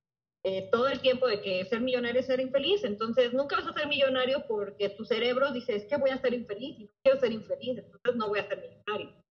eh, 0.45 0.69
todo 0.73 0.89
el 0.89 1.01
tiempo 1.01 1.29
de 1.29 1.41
que 1.41 1.65
ser 1.67 1.81
millonario 1.81 2.21
es 2.21 2.27
ser 2.27 2.41
infeliz, 2.41 2.83
entonces 2.83 3.33
nunca 3.33 3.57
vas 3.57 3.69
a 3.69 3.75
ser 3.75 3.87
millonario 3.87 4.45
porque 4.49 4.89
tu 4.89 5.05
cerebro 5.05 5.53
dice, 5.53 5.77
es 5.77 5.85
que 5.85 5.97
voy 5.97 6.11
a 6.11 6.21
ser 6.21 6.35
infeliz 6.35 6.81
y 6.81 6.85
no 6.85 6.91
quiero 7.05 7.21
ser 7.21 7.31
infeliz, 7.31 7.79
entonces 7.79 8.17
no 8.17 8.29
voy 8.29 8.41
a 8.41 8.49
ser 8.49 8.59
millonario. 8.59 9.23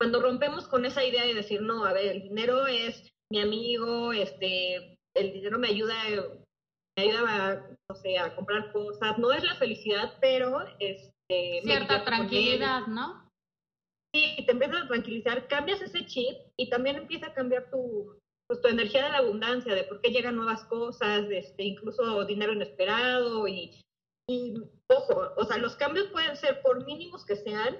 Cuando 0.00 0.22
rompemos 0.22 0.66
con 0.68 0.86
esa 0.86 1.04
idea 1.04 1.24
de 1.26 1.34
decir, 1.34 1.60
no, 1.60 1.84
a 1.84 1.92
ver, 1.92 2.06
el 2.06 2.22
dinero 2.22 2.66
es 2.66 3.12
mi 3.30 3.40
amigo, 3.40 4.14
este, 4.14 4.96
el 5.14 5.32
dinero 5.34 5.58
me 5.58 5.68
ayuda, 5.68 5.94
me 6.96 7.02
ayuda 7.02 7.50
a, 7.50 7.54
no 7.90 7.94
sé, 7.94 8.16
a 8.16 8.34
comprar 8.34 8.72
cosas, 8.72 9.18
no 9.18 9.32
es 9.32 9.44
la 9.44 9.56
felicidad, 9.56 10.16
pero 10.18 10.64
este, 10.78 11.60
cierta 11.62 12.06
tranquilidad, 12.06 12.86
¿no? 12.86 13.30
Sí, 14.14 14.44
te 14.46 14.52
empiezas 14.52 14.84
a 14.84 14.88
tranquilizar, 14.88 15.46
cambias 15.46 15.82
ese 15.82 16.06
chip 16.06 16.38
y 16.56 16.70
también 16.70 16.96
empieza 16.96 17.26
a 17.26 17.34
cambiar 17.34 17.70
tu, 17.70 18.18
pues, 18.52 18.60
tu 18.60 18.68
energía 18.68 19.04
de 19.04 19.10
la 19.12 19.18
abundancia, 19.18 19.74
de 19.74 19.84
por 19.84 20.02
qué 20.02 20.10
llegan 20.10 20.36
nuevas 20.36 20.62
cosas, 20.64 21.24
este, 21.30 21.64
incluso 21.64 22.26
dinero 22.26 22.52
inesperado 22.52 23.48
y, 23.48 23.80
y, 24.28 24.54
ojo, 24.88 25.32
o 25.38 25.44
sea, 25.44 25.56
los 25.56 25.74
cambios 25.76 26.08
pueden 26.08 26.36
ser 26.36 26.60
por 26.60 26.84
mínimos 26.84 27.24
que 27.24 27.36
sean, 27.36 27.78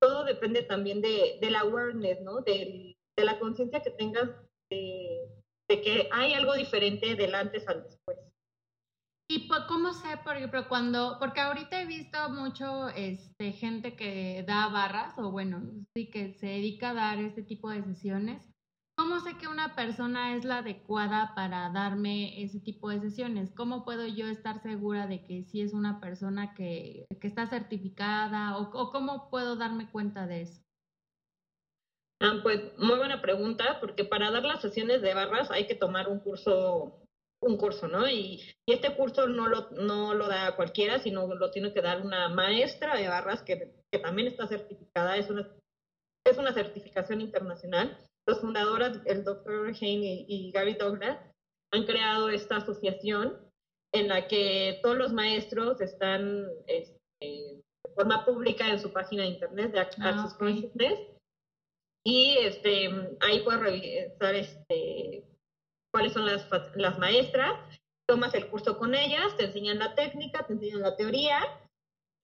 todo 0.00 0.24
depende 0.24 0.62
también 0.62 1.02
de, 1.02 1.38
de 1.38 1.50
la 1.50 1.60
awareness, 1.60 2.22
¿no? 2.22 2.40
De, 2.40 2.96
de 3.14 3.24
la 3.24 3.38
conciencia 3.38 3.82
que 3.82 3.90
tengas 3.90 4.30
de, 4.70 5.28
de, 5.68 5.80
que 5.82 6.08
hay 6.10 6.32
algo 6.32 6.54
diferente 6.54 7.14
del 7.14 7.34
antes 7.34 7.68
al 7.68 7.82
después. 7.82 8.18
¿Y 9.28 9.48
cómo 9.68 9.92
sé, 9.92 10.16
por 10.24 10.36
ejemplo, 10.36 10.66
cuando, 10.68 11.16
porque 11.18 11.40
ahorita 11.40 11.82
he 11.82 11.86
visto 11.86 12.30
mucho 12.30 12.88
este, 12.90 13.52
gente 13.52 13.96
que 13.96 14.44
da 14.46 14.68
barras, 14.68 15.18
o 15.18 15.30
bueno, 15.30 15.62
sí 15.94 16.08
que 16.08 16.32
se 16.34 16.46
dedica 16.46 16.90
a 16.90 16.94
dar 16.94 17.18
este 17.18 17.42
tipo 17.42 17.68
de 17.68 17.82
sesiones, 17.82 18.55
¿Cómo 18.98 19.20
sé 19.20 19.36
que 19.36 19.46
una 19.46 19.76
persona 19.76 20.36
es 20.36 20.46
la 20.46 20.58
adecuada 20.58 21.34
para 21.34 21.68
darme 21.68 22.42
ese 22.42 22.60
tipo 22.60 22.88
de 22.88 22.98
sesiones? 22.98 23.52
¿Cómo 23.54 23.84
puedo 23.84 24.06
yo 24.06 24.26
estar 24.26 24.62
segura 24.62 25.06
de 25.06 25.22
que 25.22 25.42
sí 25.42 25.60
es 25.60 25.74
una 25.74 26.00
persona 26.00 26.54
que, 26.54 27.04
está 27.20 27.46
certificada 27.46 28.56
o, 28.56 28.70
cómo 28.70 29.28
puedo 29.28 29.56
darme 29.56 29.90
cuenta 29.90 30.26
de 30.26 30.42
eso? 30.42 30.62
Ah, 32.22 32.40
pues 32.42 32.78
muy 32.78 32.96
buena 32.96 33.20
pregunta, 33.20 33.80
porque 33.80 34.04
para 34.04 34.30
dar 34.30 34.44
las 34.44 34.62
sesiones 34.62 35.02
de 35.02 35.12
barras 35.12 35.50
hay 35.50 35.66
que 35.66 35.74
tomar 35.74 36.08
un 36.08 36.20
curso, 36.20 37.02
un 37.42 37.58
curso, 37.58 37.88
¿no? 37.88 38.08
Y, 38.08 38.40
este 38.66 38.96
curso 38.96 39.28
no 39.28 39.46
lo, 39.46 39.70
no 39.72 40.14
lo 40.14 40.26
da 40.26 40.56
cualquiera, 40.56 41.00
sino 41.00 41.26
lo 41.34 41.50
tiene 41.50 41.74
que 41.74 41.82
dar 41.82 42.00
una 42.00 42.30
maestra 42.30 42.96
de 42.96 43.08
barras 43.08 43.42
que, 43.42 43.74
que 43.92 43.98
también 43.98 44.28
está 44.28 44.46
certificada, 44.46 45.18
es 45.18 45.28
una, 45.28 45.46
es 46.24 46.38
una 46.38 46.54
certificación 46.54 47.20
internacional 47.20 47.98
los 48.26 48.40
fundadores, 48.40 49.00
el 49.06 49.24
doctor 49.24 49.68
Hayne 49.68 50.24
y, 50.28 50.50
Gary 50.50 50.74
Douglas, 50.74 51.18
han 51.72 51.84
creado 51.84 52.28
esta 52.28 52.56
asociación 52.56 53.38
en 53.94 54.08
la 54.08 54.26
que 54.28 54.80
todos 54.82 54.96
los 54.96 55.12
maestros 55.12 55.80
están 55.80 56.46
este, 56.66 56.92
de 57.20 57.94
forma 57.94 58.24
pública 58.24 58.68
en 58.68 58.80
su 58.80 58.92
página 58.92 59.22
de 59.22 59.30
internet 59.30 59.72
de 59.72 59.80
Access 59.80 60.04
ah, 60.04 60.36
Consciousness 60.38 60.98
y 62.04 62.36
este, 62.38 62.90
ahí 63.20 63.40
puedes 63.40 63.60
revisar 63.60 64.34
este, 64.34 65.24
cuáles 65.92 66.12
son 66.12 66.26
las, 66.26 66.48
las 66.76 66.98
maestras, 66.98 67.58
tomas 68.08 68.34
el 68.34 68.48
curso 68.48 68.78
con 68.78 68.94
ellas, 68.94 69.36
te 69.36 69.46
enseñan 69.46 69.78
la 69.78 69.94
técnica, 69.94 70.46
te 70.46 70.52
enseñan 70.52 70.82
la 70.82 70.96
teoría 70.96 71.40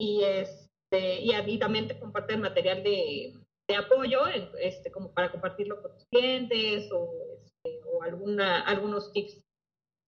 y, 0.00 0.22
este, 0.22 1.20
y, 1.20 1.32
y 1.34 1.58
también 1.58 1.88
te 1.88 1.98
comparten 1.98 2.42
material 2.42 2.82
de, 2.82 3.41
de 3.72 3.78
apoyo, 3.78 4.26
este, 4.58 4.92
como 4.92 5.12
para 5.12 5.30
compartirlo 5.30 5.80
con 5.80 5.92
tus 5.94 6.06
clientes 6.10 6.90
o, 6.92 7.10
este, 7.42 7.80
o 7.86 8.02
alguna, 8.02 8.60
algunos 8.62 9.12
tips. 9.12 9.40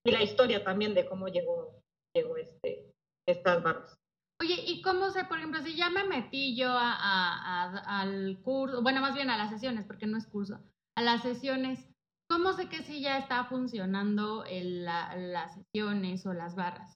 Y 0.07 0.11
la 0.11 0.23
historia 0.23 0.63
también 0.63 0.95
de 0.95 1.07
cómo 1.07 1.29
llegó, 1.29 1.81
llegó 2.15 2.37
este, 2.37 2.93
estas 3.27 3.63
barras. 3.63 3.95
Oye, 4.43 4.57
¿y 4.67 4.83
cómo 4.83 5.11
sé, 5.11 5.25
por 5.25 5.39
ejemplo, 5.39 5.63
si 5.63 5.77
ya 5.77 5.89
me 5.89 6.05
metí 6.05 6.57
yo 6.57 6.69
a, 6.69 6.93
a, 6.93 8.01
al 8.01 8.43
curso, 8.43 8.83
bueno, 8.83 9.01
más 9.01 9.15
bien 9.15 9.31
a 9.31 9.39
las 9.39 9.51
sesiones, 9.51 9.87
porque 9.87 10.07
no 10.07 10.19
es 10.19 10.27
curso, 10.27 10.61
a 10.99 11.03
las 11.03 11.23
sesiones, 11.23 11.89
¿cómo 12.29 12.53
sé 12.53 12.69
que 12.69 12.83
sí 12.83 13.01
ya 13.01 13.17
está 13.17 13.45
funcionando 13.45 14.45
el, 14.45 14.85
la, 14.85 15.17
las 15.17 15.55
sesiones 15.55 16.27
o 16.27 16.35
las 16.35 16.55
barras? 16.55 16.95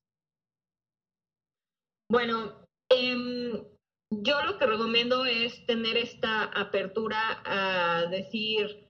Bueno, 2.10 2.64
eh, 2.92 3.77
yo 4.10 4.42
lo 4.42 4.58
que 4.58 4.66
recomiendo 4.66 5.24
es 5.24 5.64
tener 5.66 5.96
esta 5.96 6.44
apertura 6.44 7.42
a 7.44 8.06
decir 8.06 8.88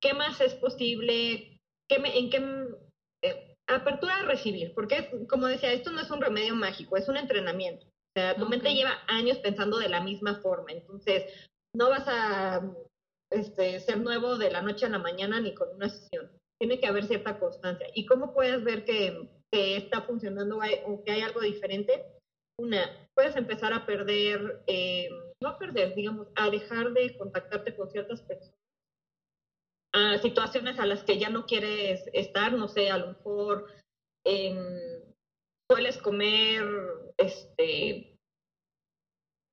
qué 0.00 0.14
más 0.14 0.40
es 0.40 0.54
posible, 0.54 1.58
qué 1.88 1.96
en 1.96 2.30
qué, 2.30 3.40
apertura 3.66 4.16
a 4.16 4.26
recibir, 4.26 4.74
porque 4.74 5.26
como 5.28 5.46
decía, 5.46 5.72
esto 5.72 5.92
no 5.92 6.00
es 6.00 6.10
un 6.10 6.20
remedio 6.20 6.54
mágico, 6.54 6.96
es 6.96 7.08
un 7.08 7.16
entrenamiento. 7.16 7.86
O 7.86 8.20
sea, 8.20 8.36
tu 8.36 8.46
mente 8.46 8.74
lleva 8.74 8.98
años 9.06 9.38
pensando 9.38 9.78
de 9.78 9.88
la 9.88 10.00
misma 10.00 10.40
forma, 10.40 10.72
entonces 10.72 11.48
no 11.74 11.88
vas 11.88 12.04
a 12.08 12.60
este, 13.30 13.78
ser 13.80 14.00
nuevo 14.00 14.36
de 14.36 14.50
la 14.50 14.62
noche 14.62 14.86
a 14.86 14.90
la 14.90 14.98
mañana 14.98 15.40
ni 15.40 15.54
con 15.54 15.68
una 15.74 15.88
sesión. 15.88 16.30
Tiene 16.58 16.80
que 16.80 16.88
haber 16.88 17.06
cierta 17.06 17.38
constancia. 17.38 17.86
¿Y 17.94 18.04
cómo 18.04 18.34
puedes 18.34 18.62
ver 18.64 18.84
que, 18.84 19.30
que 19.50 19.76
está 19.76 20.02
funcionando 20.02 20.58
o 20.86 21.04
que 21.04 21.12
hay 21.12 21.20
algo 21.22 21.40
diferente? 21.40 22.19
Una, 22.60 23.08
puedes 23.14 23.36
empezar 23.36 23.72
a 23.72 23.86
perder, 23.86 24.62
eh, 24.66 25.08
no 25.42 25.48
a 25.48 25.58
perder, 25.58 25.94
digamos, 25.94 26.28
a 26.36 26.50
dejar 26.50 26.92
de 26.92 27.16
contactarte 27.16 27.74
con 27.74 27.90
ciertas 27.90 28.20
personas, 28.20 28.54
a 29.94 30.18
situaciones 30.18 30.78
a 30.78 30.84
las 30.84 31.02
que 31.02 31.18
ya 31.18 31.30
no 31.30 31.46
quieres 31.46 32.02
estar, 32.12 32.52
no 32.52 32.68
sé, 32.68 32.90
a 32.90 32.98
lo 32.98 33.14
mejor 33.14 33.72
eh, 34.26 35.02
sueles 35.70 35.96
comer 35.96 36.66
este, 37.16 38.18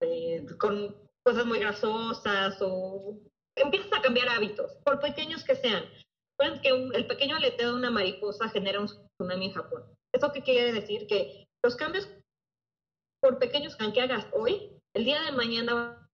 eh, 0.01 0.45
con 0.59 0.93
cosas 1.25 1.45
muy 1.45 1.59
grasosas 1.59 2.57
o 2.61 3.21
empiezas 3.55 3.93
a 3.93 4.01
cambiar 4.01 4.27
hábitos, 4.27 4.73
por 4.83 4.99
pequeños 4.99 5.45
que 5.45 5.55
sean. 5.55 5.85
Recuerden 6.37 6.61
que 6.61 6.97
el 6.97 7.07
pequeño 7.07 7.37
aleteo 7.37 7.69
de 7.69 7.77
una 7.77 7.89
mariposa 7.89 8.49
genera 8.49 8.81
un 8.81 8.87
tsunami 8.87 9.45
en 9.45 9.53
Japón. 9.53 9.83
¿Eso 10.13 10.33
qué 10.33 10.41
quiere 10.41 10.73
decir? 10.73 11.07
Que 11.07 11.47
los 11.63 11.77
cambios, 11.77 12.09
por 13.21 13.39
pequeños 13.39 13.75
que 13.75 14.01
hagas 14.01 14.27
hoy, 14.33 14.71
el 14.93 15.05
día 15.05 15.21
de 15.21 15.31
mañana 15.31 16.09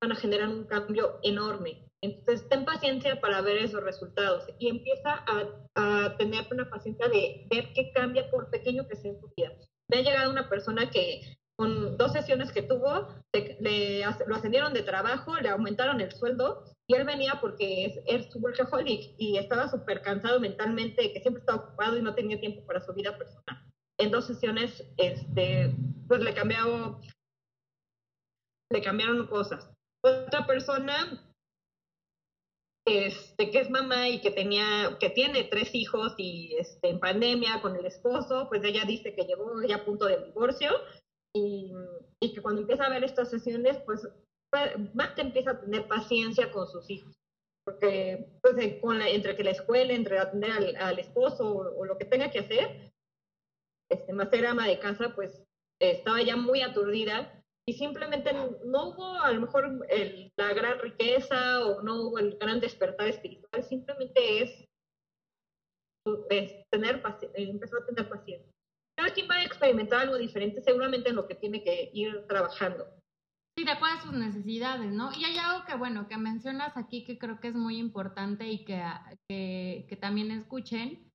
van 0.00 0.12
a 0.12 0.16
generar 0.16 0.48
un 0.48 0.64
cambio 0.64 1.18
enorme. 1.22 1.88
Entonces, 2.02 2.46
ten 2.48 2.64
paciencia 2.64 3.20
para 3.20 3.40
ver 3.40 3.56
esos 3.58 3.82
resultados 3.82 4.44
y 4.58 4.68
empieza 4.68 5.24
a, 5.26 6.16
tener 6.18 6.46
una 6.50 6.68
paciencia 6.68 7.08
de 7.08 7.46
ver 7.50 7.72
qué 7.74 7.92
cambia 7.92 8.30
por 8.30 8.50
pequeño 8.50 8.86
que 8.86 8.96
sea 8.96 9.10
en 9.10 9.20
tu 9.20 9.32
vida. 9.36 9.52
Me 9.90 9.98
ha 9.98 10.02
llegado 10.02 10.30
una 10.30 10.48
persona 10.48 10.90
que 10.90 11.36
con 11.56 11.96
dos 11.96 12.12
sesiones 12.12 12.52
que 12.52 12.62
tuvo, 12.62 13.08
le, 13.32 14.02
lo 14.26 14.34
ascendieron 14.34 14.74
de 14.74 14.82
trabajo, 14.82 15.36
le 15.36 15.48
aumentaron 15.48 16.00
el 16.00 16.12
sueldo 16.12 16.64
y 16.86 16.94
él 16.94 17.04
venía 17.04 17.38
porque 17.40 17.86
es, 17.86 17.98
es 18.06 18.36
workaholic 18.36 19.14
y 19.18 19.38
estaba 19.38 19.68
súper 19.68 20.02
cansado 20.02 20.40
mentalmente, 20.40 21.12
que 21.12 21.20
siempre 21.20 21.40
estaba 21.40 21.64
ocupado 21.64 21.96
y 21.96 22.02
no 22.02 22.14
tenía 22.14 22.40
tiempo 22.40 22.66
para 22.66 22.80
su 22.80 22.92
vida 22.92 23.16
personal. 23.16 23.73
En 23.98 24.10
dos 24.10 24.26
sesiones, 24.26 24.84
este, 24.96 25.74
pues 26.08 26.20
le 26.20 26.34
cambiaron, 26.34 27.00
le 28.70 28.82
cambiaron 28.82 29.26
cosas. 29.26 29.70
Otra 30.02 30.46
persona 30.46 31.34
este, 32.86 33.50
que 33.50 33.60
es 33.60 33.70
mamá 33.70 34.08
y 34.08 34.20
que 34.20 34.30
tenía, 34.30 34.98
que 35.00 35.10
tiene 35.10 35.44
tres 35.44 35.74
hijos 35.74 36.14
y 36.18 36.54
este, 36.58 36.90
en 36.90 37.00
pandemia 37.00 37.62
con 37.62 37.76
el 37.76 37.86
esposo, 37.86 38.46
pues 38.48 38.62
ella 38.62 38.84
dice 38.84 39.14
que 39.14 39.24
llegó 39.24 39.62
ya 39.62 39.76
a 39.76 39.84
punto 39.84 40.04
de 40.06 40.22
divorcio 40.24 40.70
y, 41.34 41.72
y 42.20 42.34
que 42.34 42.42
cuando 42.42 42.60
empieza 42.60 42.84
a 42.84 42.90
ver 42.90 43.04
estas 43.04 43.30
sesiones, 43.30 43.78
pues 43.86 44.06
más 44.94 45.12
que 45.12 45.22
empieza 45.22 45.52
a 45.52 45.60
tener 45.60 45.88
paciencia 45.88 46.50
con 46.52 46.68
sus 46.68 46.88
hijos. 46.90 47.14
Porque 47.64 48.26
pues, 48.42 48.54
con 48.80 49.00
entre 49.00 49.36
que 49.36 49.44
la 49.44 49.52
escuela, 49.52 49.92
entre 49.92 50.18
atender 50.18 50.52
al, 50.52 50.76
al 50.76 50.98
esposo 50.98 51.74
o, 51.76 51.84
lo 51.86 51.96
que 51.96 52.04
tenga 52.04 52.30
que 52.30 52.40
hacer, 52.40 52.92
este, 53.90 54.12
más 54.12 54.28
ama 54.46 54.66
de 54.66 54.78
casa, 54.78 55.14
pues 55.14 55.42
estaba 55.80 56.22
ya 56.22 56.36
muy 56.36 56.62
aturdida 56.62 57.42
y 57.66 57.74
simplemente 57.74 58.32
no 58.32 58.88
hubo 58.88 59.20
a 59.20 59.32
lo 59.32 59.40
mejor 59.40 59.86
el, 59.88 60.32
la 60.36 60.52
gran 60.52 60.78
riqueza 60.78 61.64
o 61.64 61.82
no 61.82 62.02
hubo 62.02 62.18
el 62.18 62.36
gran 62.36 62.60
despertar 62.60 63.08
espiritual, 63.08 63.62
simplemente 63.62 64.42
es, 64.42 64.64
es 66.30 66.62
tener 66.70 67.02
empezó 67.34 67.78
a 67.78 67.86
tener 67.86 68.08
paciencia. 68.08 68.52
Cada 68.96 69.10
quien 69.10 69.28
va 69.28 69.36
a 69.36 69.44
experimentar 69.44 70.02
algo 70.02 70.18
diferente 70.18 70.62
seguramente 70.62 71.08
en 71.08 71.16
lo 71.16 71.26
que 71.26 71.34
tiene 71.34 71.62
que 71.62 71.90
ir 71.92 72.26
trabajando. 72.28 72.86
Sí, 73.56 73.64
de 73.64 73.70
acuerdo 73.70 73.98
a 73.98 74.02
sus 74.02 74.12
necesidades, 74.12 74.90
¿no? 74.92 75.12
Y 75.12 75.24
hay 75.24 75.36
algo 75.38 75.64
que, 75.64 75.76
bueno, 75.76 76.08
que 76.08 76.16
mencionas 76.16 76.76
aquí 76.76 77.04
que 77.04 77.18
creo 77.18 77.40
que 77.40 77.48
es 77.48 77.54
muy 77.54 77.78
importante 77.78 78.46
y 78.48 78.64
que, 78.64 78.82
que, 79.28 79.86
que 79.88 79.96
también 79.96 80.32
escuchen, 80.32 81.12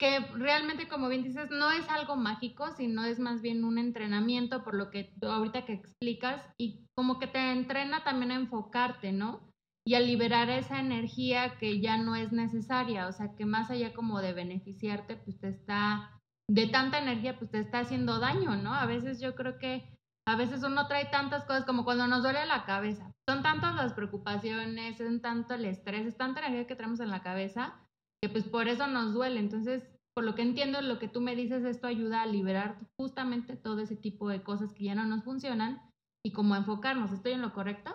que 0.00 0.18
realmente, 0.34 0.88
como 0.88 1.10
bien 1.10 1.22
dices, 1.22 1.50
no 1.50 1.70
es 1.70 1.86
algo 1.90 2.16
mágico, 2.16 2.70
sino 2.70 3.04
es 3.04 3.18
más 3.18 3.42
bien 3.42 3.64
un 3.64 3.76
entrenamiento, 3.76 4.64
por 4.64 4.74
lo 4.74 4.90
que 4.90 5.12
ahorita 5.20 5.66
que 5.66 5.74
explicas, 5.74 6.42
y 6.56 6.86
como 6.94 7.18
que 7.18 7.26
te 7.26 7.52
entrena 7.52 8.02
también 8.02 8.32
a 8.32 8.36
enfocarte, 8.36 9.12
¿no? 9.12 9.46
Y 9.86 9.96
a 9.96 10.00
liberar 10.00 10.48
esa 10.48 10.80
energía 10.80 11.58
que 11.58 11.82
ya 11.82 11.98
no 11.98 12.16
es 12.16 12.32
necesaria, 12.32 13.08
o 13.08 13.12
sea, 13.12 13.34
que 13.36 13.44
más 13.44 13.70
allá 13.70 13.92
como 13.92 14.22
de 14.22 14.32
beneficiarte, 14.32 15.16
pues 15.16 15.38
te 15.38 15.48
está, 15.48 16.18
de 16.50 16.66
tanta 16.68 16.98
energía, 16.98 17.38
pues 17.38 17.50
te 17.50 17.58
está 17.58 17.80
haciendo 17.80 18.20
daño, 18.20 18.56
¿no? 18.56 18.72
A 18.72 18.86
veces 18.86 19.20
yo 19.20 19.34
creo 19.34 19.58
que 19.58 19.84
a 20.26 20.34
veces 20.34 20.62
uno 20.62 20.86
trae 20.86 21.10
tantas 21.10 21.44
cosas 21.44 21.66
como 21.66 21.84
cuando 21.84 22.06
nos 22.06 22.22
duele 22.22 22.46
la 22.46 22.64
cabeza. 22.64 23.12
Son 23.28 23.42
tantas 23.42 23.74
las 23.74 23.92
preocupaciones, 23.92 24.98
es 24.98 25.20
tanto 25.20 25.54
el 25.54 25.66
estrés, 25.66 26.06
es 26.06 26.16
tanta 26.16 26.40
energía 26.40 26.66
que 26.66 26.76
traemos 26.76 27.00
en 27.00 27.10
la 27.10 27.22
cabeza 27.22 27.86
que 28.20 28.28
pues 28.28 28.44
por 28.44 28.68
eso 28.68 28.86
nos 28.86 29.14
duele. 29.14 29.40
Entonces, 29.40 29.82
por 30.14 30.24
lo 30.24 30.34
que 30.34 30.42
entiendo, 30.42 30.80
lo 30.80 30.98
que 30.98 31.08
tú 31.08 31.20
me 31.20 31.36
dices, 31.36 31.64
esto 31.64 31.86
ayuda 31.86 32.22
a 32.22 32.26
liberar 32.26 32.78
justamente 32.96 33.56
todo 33.56 33.80
ese 33.80 33.96
tipo 33.96 34.28
de 34.28 34.42
cosas 34.42 34.72
que 34.72 34.84
ya 34.84 34.94
no 34.94 35.06
nos 35.06 35.24
funcionan 35.24 35.80
y 36.24 36.32
como 36.32 36.56
enfocarnos. 36.56 37.12
¿Estoy 37.12 37.32
en 37.32 37.42
lo 37.42 37.52
correcto? 37.52 37.94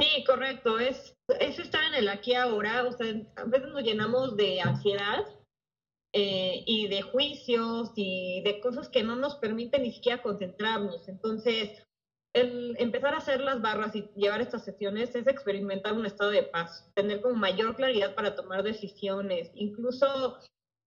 Sí, 0.00 0.24
correcto. 0.24 0.78
Es, 0.78 1.16
es 1.40 1.58
estar 1.58 1.84
en 1.84 1.94
el 1.94 2.08
aquí 2.08 2.34
ahora. 2.34 2.84
O 2.84 2.92
sea, 2.92 3.06
a 3.36 3.44
veces 3.44 3.68
nos 3.68 3.82
llenamos 3.82 4.36
de 4.36 4.60
ansiedad 4.60 5.26
eh, 6.12 6.64
y 6.66 6.88
de 6.88 7.02
juicios 7.02 7.92
y 7.96 8.42
de 8.44 8.60
cosas 8.60 8.88
que 8.88 9.02
no 9.02 9.16
nos 9.16 9.36
permiten 9.36 9.82
ni 9.82 9.92
siquiera 9.92 10.22
concentrarnos. 10.22 11.08
Entonces, 11.08 11.86
el 12.34 12.76
empezar 12.78 13.14
a 13.14 13.18
hacer 13.18 13.40
las 13.40 13.60
barras 13.60 13.94
y 13.94 14.08
llevar 14.16 14.40
estas 14.40 14.64
sesiones 14.64 15.14
es 15.14 15.26
experimentar 15.26 15.92
un 15.92 16.06
estado 16.06 16.30
de 16.30 16.42
paz, 16.42 16.90
tener 16.94 17.20
como 17.20 17.34
mayor 17.34 17.76
claridad 17.76 18.14
para 18.14 18.34
tomar 18.34 18.62
decisiones, 18.62 19.50
incluso 19.54 20.38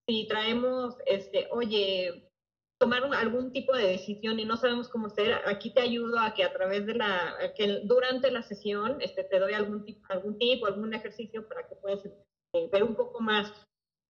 si 0.07 0.27
traemos, 0.27 0.95
este, 1.05 1.47
oye, 1.51 2.29
tomar 2.79 3.03
algún 3.15 3.51
tipo 3.51 3.75
de 3.75 3.87
decisión 3.87 4.39
y 4.39 4.45
no 4.45 4.57
sabemos 4.57 4.89
cómo 4.89 5.07
hacer, 5.07 5.33
aquí 5.45 5.73
te 5.73 5.81
ayudo 5.81 6.19
a 6.19 6.33
que 6.33 6.43
a 6.43 6.53
través 6.53 6.85
de 6.85 6.95
la, 6.95 7.35
que 7.55 7.81
durante 7.83 8.31
la 8.31 8.41
sesión 8.41 8.97
este, 9.01 9.23
te 9.23 9.39
doy 9.39 9.53
algún 9.53 9.85
tipo, 9.85 10.05
algún 10.09 10.37
tipo, 10.37 10.65
algún 10.65 10.93
ejercicio 10.93 11.47
para 11.47 11.67
que 11.67 11.75
puedas 11.75 12.03
este, 12.05 12.69
ver 12.71 12.83
un 12.83 12.95
poco 12.95 13.21
más 13.21 13.53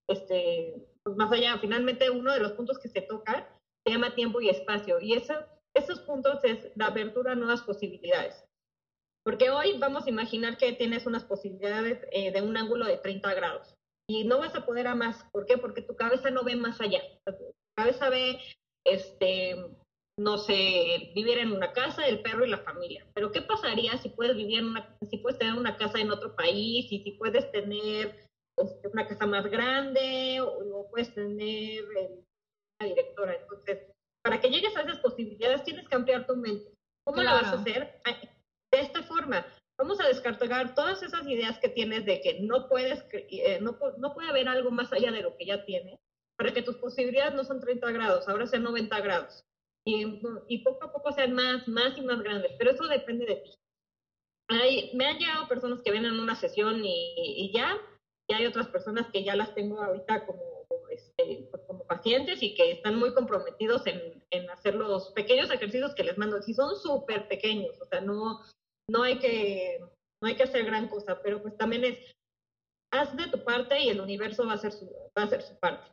este, 0.08 0.88
pues 1.04 1.16
más 1.16 1.32
allá, 1.32 1.58
finalmente 1.60 2.10
uno 2.10 2.34
de 2.34 2.40
los 2.40 2.54
puntos 2.54 2.80
que 2.80 2.90
se 2.90 3.02
toca 3.02 3.50
se 3.86 3.94
llama 3.94 4.16
tiempo 4.16 4.42
y 4.42 4.50
espacio. 4.50 5.00
Y 5.00 5.14
eso, 5.14 5.34
esos 5.76 6.00
puntos 6.02 6.44
es 6.44 6.72
la 6.76 6.88
apertura 6.88 7.34
a 7.34 7.36
nuevas 7.36 7.62
posibilidades. 7.62 8.44
Porque 9.24 9.50
hoy 9.50 9.78
vamos 9.80 10.06
a 10.06 10.10
imaginar 10.10 10.58
que 10.58 10.74
tienes 10.74 11.06
unas 11.06 11.24
posibilidades 11.24 12.06
eh, 12.12 12.32
de 12.32 12.42
un 12.42 12.58
ángulo 12.58 12.86
de 12.86 12.98
30 12.98 13.34
grados 13.34 13.76
y 14.08 14.24
no 14.26 14.40
vas 14.40 14.56
a 14.56 14.66
poder 14.66 14.88
a 14.88 14.96
más. 14.96 15.24
¿Por 15.32 15.46
qué? 15.46 15.58
Porque 15.58 15.82
tu 15.82 15.96
cabeza 15.96 16.30
no 16.30 16.44
ve 16.44 16.56
más 16.56 16.80
allá. 16.80 17.02
Tu 17.26 17.34
cabeza 17.76 18.10
ve, 18.10 18.40
este, 18.86 19.56
no 20.20 20.38
sé, 20.38 21.12
vivir 21.16 21.40
en 21.40 21.52
una 21.52 21.74
casa, 21.74 22.08
el 22.08 22.22
perro 22.22 22.46
y 22.46 22.50
la 22.50 22.60
familia. 22.60 23.06
Pero 23.16 23.32
¿qué 23.32 23.42
pasaría 23.42 23.98
si 23.98 24.10
puedes 24.10 24.36
vivir 24.36 24.60
en 24.60 24.66
una, 24.68 24.96
si 25.10 25.18
puedes 25.18 25.40
tener 25.40 25.56
una 25.56 25.76
casa 25.76 26.00
en 26.00 26.12
otro 26.12 26.36
país 26.36 26.92
y 26.92 27.04
si 27.04 27.12
puedes 27.14 27.52
tener 27.52 28.26
este, 28.58 28.88
una 28.88 29.08
casa 29.08 29.26
más 29.26 29.46
grande 29.50 30.40
o, 30.42 30.88
puedes 30.90 31.14
tener 31.14 31.84
una 32.80 32.90
directora. 32.90 33.36
Entonces, 33.36 33.95
para 34.26 34.42
que 34.42 34.50
llegues 34.50 34.76
a 34.76 34.82
esas 34.82 34.98
posibilidades 35.02 35.64
tienes 35.64 35.88
que 35.88 35.96
ampliar 35.96 36.26
tu 36.26 36.36
mente. 36.36 36.74
¿Cómo 37.06 37.22
lo 37.22 37.30
vas 37.30 37.44
a 37.44 37.62
hacer? 37.62 38.02
De 38.72 38.80
esta 38.80 39.04
forma, 39.04 39.46
vamos 39.78 40.00
a 40.00 40.08
descartar 40.08 40.74
todas 40.74 41.04
esas 41.04 41.28
ideas 41.28 41.60
que 41.60 41.70
tienes 41.70 42.06
de 42.06 42.22
que 42.22 42.40
no 42.40 42.68
puedes, 42.68 43.06
eh, 43.14 43.60
no, 43.62 43.78
no 44.00 44.16
puede 44.16 44.28
haber 44.28 44.50
algo 44.50 44.72
más 44.72 44.92
allá 44.92 45.12
de 45.12 45.22
lo 45.22 45.38
que 45.38 45.46
ya 45.46 45.64
tienes, 45.64 46.00
para 46.40 46.52
que 46.52 46.64
tus 46.64 46.76
posibilidades 46.78 47.36
no 47.36 47.44
son 47.44 47.60
30 47.60 47.92
grados, 47.92 48.28
ahora 48.28 48.48
sean 48.48 48.64
90 48.64 49.00
grados. 49.02 49.44
Y, 49.86 50.20
y 50.48 50.64
poco 50.64 50.86
a 50.86 50.92
poco 50.92 51.12
sean 51.12 51.34
más, 51.34 51.68
más 51.68 51.96
y 51.96 52.02
más 52.02 52.20
grandes, 52.24 52.52
pero 52.58 52.72
eso 52.72 52.88
depende 52.88 53.28
de 53.28 53.36
ti. 53.36 53.52
Hay, 54.48 54.92
me 54.96 55.06
han 55.06 55.20
llegado 55.20 55.48
personas 55.48 55.82
que 55.84 55.92
vienen 55.92 56.16
a 56.16 56.24
una 56.24 56.36
sesión 56.36 56.84
y, 56.84 57.14
y 57.16 57.54
ya 57.54 57.78
y 58.28 58.34
hay 58.34 58.48
otras 58.48 58.70
personas 58.70 59.06
que 59.12 59.24
ya 59.24 59.36
las 59.36 59.54
tengo 59.54 59.80
ahorita 59.84 60.26
como, 60.26 60.42
este, 60.96 61.48
pues, 61.52 61.64
como 61.68 61.86
pacientes 61.86 62.42
y 62.42 62.56
que 62.56 62.72
están 62.72 62.98
muy 62.98 63.14
comprometidos 63.14 63.86
en, 63.88 64.24
en 64.32 64.50
hacer 64.50 64.76
los 64.76 65.12
pequeños 65.12 65.52
ejercicios 65.52 65.94
que 65.96 66.04
les 66.04 66.18
mando. 66.18 66.42
Si 66.42 66.54
son 66.54 66.76
súper 66.76 67.28
pequeños, 67.28 67.80
o 67.82 67.86
sea, 67.86 68.02
no, 68.02 68.42
no, 68.90 69.04
hay 69.04 69.20
que, 69.20 69.80
no 70.22 70.28
hay 70.28 70.36
que 70.36 70.44
hacer 70.44 70.66
gran 70.66 70.88
cosa, 70.88 71.22
pero 71.22 71.42
pues 71.42 71.58
también 71.58 71.84
es, 71.84 71.98
haz 72.94 73.16
de 73.16 73.28
tu 73.28 73.44
parte 73.44 73.82
y 73.82 73.90
el 73.90 74.02
universo 74.02 74.46
va 74.46 74.54
a 74.54 74.56
hacer 74.56 74.72
su, 74.72 74.86
va 75.18 75.24
a 75.24 75.26
hacer 75.26 75.42
su 75.42 75.58
parte. 75.60 75.92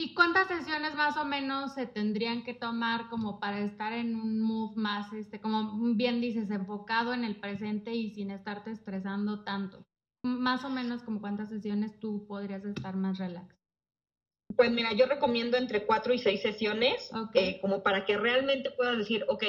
¿Y 0.00 0.14
cuántas 0.14 0.48
sesiones 0.48 0.94
más 0.94 1.18
o 1.18 1.26
menos 1.26 1.74
se 1.74 1.86
tendrían 1.86 2.42
que 2.42 2.54
tomar 2.54 3.10
como 3.10 3.38
para 3.38 3.60
estar 3.60 3.92
en 3.92 4.14
un 4.14 4.40
mood 4.40 4.74
más, 4.76 5.12
este, 5.12 5.40
como 5.40 5.78
bien 5.94 6.22
dices, 6.22 6.50
enfocado 6.50 7.12
en 7.12 7.24
el 7.24 7.38
presente 7.38 7.92
y 7.94 8.14
sin 8.14 8.30
estarte 8.30 8.70
estresando 8.70 9.44
tanto? 9.44 9.84
más 10.22 10.64
o 10.64 10.70
menos 10.70 11.02
como 11.02 11.20
cuántas 11.20 11.48
sesiones 11.48 11.98
tú 11.98 12.26
podrías 12.26 12.64
estar 12.64 12.96
más 12.96 13.18
relax. 13.18 13.59
Pues 14.60 14.72
mira, 14.72 14.92
yo 14.92 15.06
recomiendo 15.06 15.56
entre 15.56 15.86
cuatro 15.86 16.12
y 16.12 16.18
seis 16.18 16.42
sesiones, 16.42 17.10
eh, 17.32 17.58
como 17.62 17.82
para 17.82 18.04
que 18.04 18.18
realmente 18.18 18.70
puedas 18.70 18.98
decir, 18.98 19.24
ok, 19.26 19.42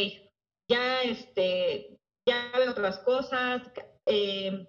ya 0.70 1.02
este, 1.02 1.98
ya 2.26 2.50
veo 2.58 2.72
otras 2.72 3.00
cosas, 3.00 3.62
eh, 4.06 4.66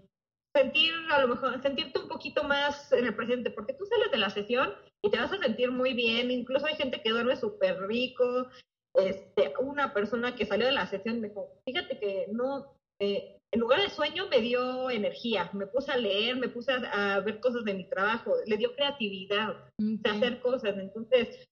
sentir 0.53 0.93
a 1.13 1.21
lo 1.21 1.29
mejor, 1.29 1.63
sentirte 1.63 2.01
un 2.01 2.09
poquito 2.09 2.43
más 2.43 2.91
en 2.93 3.07
el 3.07 3.15
presente, 3.15 3.53
porque 3.53 3.75
tú 3.75 3.87
sales 3.87 4.11
de 4.11 4.19
la 4.19 4.31
sesión 4.31 4.75
y 5.05 5.13
te 5.13 5.19
vas 5.21 5.33
a 5.33 5.39
sentir 5.39 5.71
muy 5.71 5.95
bien, 5.95 6.33
incluso 6.33 6.67
hay 6.67 6.75
gente 6.75 7.01
que 7.01 7.11
duerme 7.11 7.37
súper 7.37 7.81
rico, 7.87 8.49
este, 8.97 9.55
una 9.61 9.95
persona 9.95 10.35
que 10.35 10.45
salió 10.45 10.67
de 10.67 10.73
la 10.73 10.89
sesión 10.89 11.21
me 11.21 11.29
dijo, 11.29 11.53
fíjate 11.65 12.01
que 12.01 12.27
no, 12.33 12.67
eh, 13.01 13.39
en 13.53 13.61
lugar 13.61 13.83
de 13.83 13.91
sueño 13.91 14.29
me 14.29 14.41
dio 14.41 14.91
energía, 14.91 15.51
me 15.53 15.67
puse 15.67 15.93
a 15.93 15.97
leer, 15.99 16.37
me 16.37 16.49
puse 16.49 16.73
a, 16.73 17.21
ver 17.21 17.39
cosas 17.41 17.65
de 17.65 17.75
mi 17.75 17.85
trabajo, 17.85 18.35
le 18.47 18.57
dio 18.57 18.75
creatividad 18.75 19.71
de 19.79 20.11
hacer 20.11 20.41
cosas. 20.41 20.77
Entonces, 20.79 21.47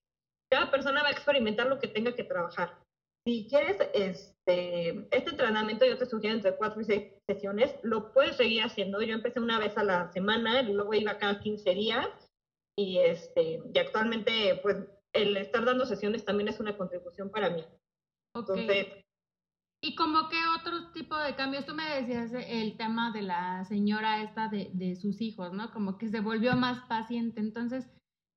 cada 0.50 0.70
persona 0.70 1.02
va 1.02 1.08
a 1.08 1.12
experimentar 1.12 1.66
lo 1.66 1.78
que 1.78 1.88
tenga 1.88 2.14
que 2.14 2.24
trabajar. 2.24 2.78
Si 3.26 3.46
quieres 3.48 3.76
este, 3.92 5.06
este 5.10 5.30
entrenamiento, 5.30 5.84
yo 5.84 5.98
te 5.98 6.06
sugiero 6.06 6.36
entre 6.36 6.56
cuatro 6.56 6.80
y 6.80 6.84
seis 6.84 7.12
sesiones, 7.28 7.74
lo 7.82 8.12
puedes 8.14 8.36
seguir 8.36 8.62
haciendo. 8.62 9.02
Yo 9.02 9.14
empecé 9.14 9.38
una 9.38 9.58
vez 9.58 9.76
a 9.76 9.84
la 9.84 10.10
semana, 10.12 10.62
y 10.62 10.72
luego 10.72 10.94
iba 10.94 11.18
cada 11.18 11.38
15 11.38 11.74
días 11.74 12.08
y, 12.78 12.98
este, 12.98 13.60
y 13.74 13.78
actualmente, 13.78 14.58
pues, 14.62 14.76
el 15.12 15.36
estar 15.36 15.66
dando 15.66 15.84
sesiones 15.84 16.24
también 16.24 16.48
es 16.48 16.60
una 16.60 16.78
contribución 16.78 17.30
para 17.30 17.50
mí. 17.50 17.62
Entonces, 18.34 18.86
¿Y 19.82 19.94
como 19.94 20.28
qué 20.28 20.36
otro 20.58 20.92
tipo 20.92 21.16
de 21.16 21.34
cambios? 21.34 21.64
Tú 21.64 21.74
me 21.74 21.88
decías 21.88 22.32
el 22.34 22.76
tema 22.76 23.12
de 23.12 23.22
la 23.22 23.64
señora 23.64 24.22
esta 24.22 24.48
de, 24.48 24.70
de 24.74 24.94
sus 24.94 25.22
hijos, 25.22 25.54
¿no? 25.54 25.70
Como 25.72 25.96
que 25.96 26.08
se 26.08 26.20
volvió 26.20 26.54
más 26.54 26.80
paciente. 26.86 27.40
Entonces, 27.40 27.88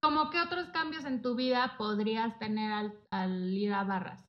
¿como 0.02 0.30
qué 0.30 0.40
otros 0.40 0.70
cambios 0.70 1.04
en 1.04 1.22
tu 1.22 1.36
vida 1.36 1.76
podrías 1.78 2.40
tener 2.40 2.94
al, 3.12 3.54
ir 3.54 3.74
a 3.74 3.84
barras? 3.84 4.26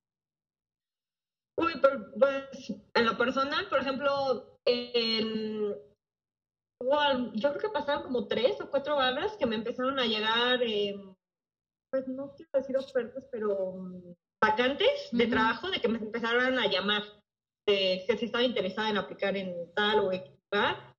Uy, 1.57 1.72
pues 2.18 2.72
en 2.94 3.07
lo 3.07 3.16
personal, 3.16 3.68
por 3.68 3.79
ejemplo, 3.79 4.59
en, 4.64 5.72
yo 7.35 7.50
creo 7.50 7.59
que 7.59 7.68
pasaron 7.68 8.03
como 8.03 8.27
tres 8.27 8.61
o 8.61 8.68
cuatro 8.70 8.96
barras 8.96 9.37
que 9.37 9.46
me 9.46 9.55
empezaron 9.55 10.00
a 10.00 10.07
llegar, 10.07 10.59
pues 11.90 12.09
no 12.09 12.35
quiero 12.35 12.50
decir 12.55 12.77
ofertas, 12.77 13.24
pero 13.31 14.16
vacantes 14.44 15.09
de 15.12 15.26
trabajo 15.26 15.70
de 15.70 15.80
que 15.80 15.88
me 15.88 15.98
empezaron 15.98 16.59
a 16.59 16.66
llamar 16.66 17.02
de 17.66 18.04
que 18.07 18.16
si 18.18 18.26
estaba 18.26 18.44
interesada 18.44 18.90
en 18.90 18.98
aplicar 18.98 19.37
en 19.37 19.72
tal 19.74 20.00
o 20.00 20.12
equipar. 20.12 20.94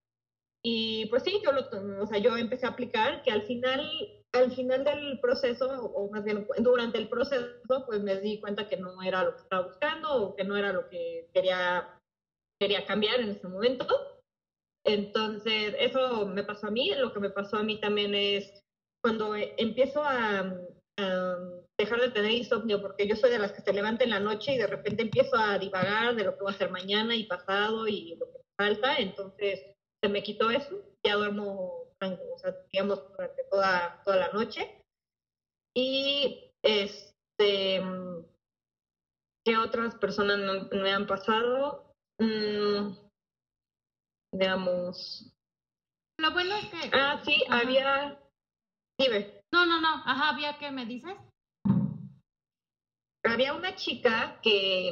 Y 0.64 1.06
pues 1.08 1.24
sí, 1.24 1.40
yo 1.44 1.52
lo, 1.52 1.62
o 2.02 2.08
sea, 2.08 2.18
yo 2.18 2.36
empecé 2.38 2.66
a 2.66 2.70
aplicar 2.70 3.22
que 3.22 3.32
al 3.32 3.44
final, 3.44 3.88
al 4.34 4.52
final 4.52 4.84
del 4.84 5.20
proceso, 5.20 5.68
o 5.68 6.10
más 6.10 6.24
bien 6.24 6.48
durante 6.58 6.98
el 6.98 7.08
proceso, 7.08 7.86
pues 7.86 8.02
me 8.02 8.20
di 8.20 8.40
cuenta 8.40 8.68
que 8.68 8.78
no 8.78 9.00
era 9.04 9.24
lo 9.24 9.36
que 9.36 9.42
estaba 9.42 9.68
buscando 9.68 10.24
o 10.24 10.36
que 10.36 10.44
no 10.44 10.58
era 10.58 10.74
lo 10.74 10.90
que 10.90 11.30
quería, 11.32 11.88
quería 12.60 12.84
cambiar 12.86 13.20
en 13.20 13.30
ese 13.30 13.48
momento. 13.48 13.86
Entonces, 14.84 15.76
eso 15.80 16.26
me 16.26 16.44
pasó 16.44 16.68
a 16.68 16.72
mí. 16.72 16.92
Lo 16.96 17.14
que 17.14 17.20
me 17.20 17.30
pasó 17.30 17.58
a 17.58 17.64
mí 17.64 17.80
también 17.80 18.16
es 18.16 18.64
cuando 19.04 19.36
empiezo 19.36 20.04
a, 20.04 20.52
dejar 21.78 22.00
de 22.00 22.12
tener 22.12 22.32
insomnio, 22.32 22.82
porque 22.82 23.08
yo 23.08 23.16
soy 23.16 23.30
de 23.32 23.40
las 23.40 23.52
que 23.52 23.62
se 23.62 23.74
levanta 23.74 24.04
en 24.04 24.12
la 24.12 24.20
noche 24.20 24.54
y 24.54 24.58
de 24.58 24.68
repente 24.68 25.04
empiezo 25.04 25.36
a 25.36 25.60
divagar 25.60 26.16
de 26.16 26.24
lo 26.24 26.38
que 26.38 26.44
va 26.44 26.52
a 26.52 26.54
hacer 26.54 26.72
mañana 26.72 27.16
y 27.16 27.26
pasado 27.26 27.88
y 27.88 28.16
lo 28.16 28.26
que 28.28 28.40
falta, 28.58 28.98
entonces 28.98 29.62
se 30.02 30.10
me 30.10 30.24
quitó 30.24 30.50
eso, 30.50 30.82
ya 31.04 31.16
duermo, 31.16 31.86
o 32.02 32.38
sea, 32.38 32.56
digamos, 32.72 33.06
durante 33.12 33.44
toda, 33.50 34.02
toda 34.04 34.18
la 34.18 34.32
noche. 34.32 34.82
Y 35.76 36.54
este, 36.62 37.84
¿qué 39.44 39.58
otras 39.58 39.96
personas 39.96 40.70
me, 40.72 40.92
han 40.92 41.08
pasado? 41.08 41.94
Mm, 42.20 42.96
digamos. 44.32 45.34
Lo 46.18 46.32
bueno 46.32 46.56
es 46.56 46.70
que. 46.70 46.92
Ah, 46.94 47.22
sí, 47.26 47.44
había. 47.50 48.18
Dime. 48.98 49.42
No, 49.52 49.66
no, 49.66 49.82
no. 49.82 50.02
Ajá, 50.06 50.30
había 50.30 50.58
que 50.58 50.72
me 50.72 50.86
dices 50.86 51.18
había 53.30 53.54
una 53.54 53.76
chica 53.76 54.40
que, 54.42 54.92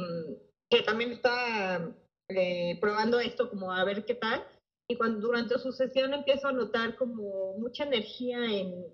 que 0.70 0.82
también 0.82 1.12
estaba 1.12 1.94
eh, 2.30 2.78
probando 2.80 3.20
esto 3.20 3.50
como 3.50 3.72
a 3.72 3.84
ver 3.84 4.06
qué 4.06 4.16
tal, 4.16 4.46
y 4.90 4.96
cuando 4.96 5.28
durante 5.28 5.58
su 5.60 5.72
sesión 5.72 6.14
empiezo 6.14 6.48
a 6.48 6.54
notar 6.54 6.96
como 6.96 7.58
mucha 7.58 7.84
energía 7.84 8.38
en, 8.46 8.86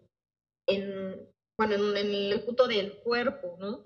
en, 0.68 1.30
bueno, 1.58 1.76
en, 1.96 2.14
el 2.14 2.44
punto 2.44 2.68
del 2.68 2.98
cuerpo, 3.00 3.58
¿no? 3.60 3.86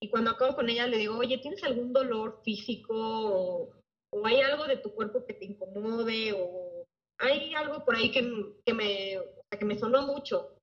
Y 0.00 0.10
cuando 0.10 0.32
acabo 0.32 0.54
con 0.54 0.68
ella 0.68 0.86
le 0.86 0.98
digo, 0.98 1.16
oye, 1.16 1.38
¿tienes 1.38 1.62
algún 1.62 1.92
dolor 1.92 2.40
físico 2.44 2.94
o, 2.94 3.72
o 4.12 4.26
hay 4.26 4.40
algo 4.40 4.66
de 4.66 4.76
tu 4.76 4.92
cuerpo 4.94 5.24
que 5.24 5.34
te 5.34 5.44
incomode 5.44 6.32
o 6.32 6.84
hay 7.18 7.54
algo 7.54 7.84
por 7.84 7.94
ahí 7.94 8.10
que, 8.10 8.28
que, 8.66 8.74
me, 8.74 9.18
que 9.56 9.64
me 9.64 9.78
sonó 9.78 10.06
mucho? 10.06 10.56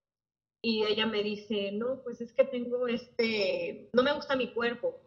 Y 0.61 0.83
ella 0.83 1.05
me 1.05 1.23
dice, 1.23 1.71
no, 1.71 2.01
pues 2.03 2.19
es 2.21 2.33
que 2.33 2.43
tengo 2.43 2.87
este, 2.87 3.89
no 3.93 4.03
me 4.03 4.13
gusta 4.13 4.35
mi 4.35 4.53
cuerpo. 4.53 5.01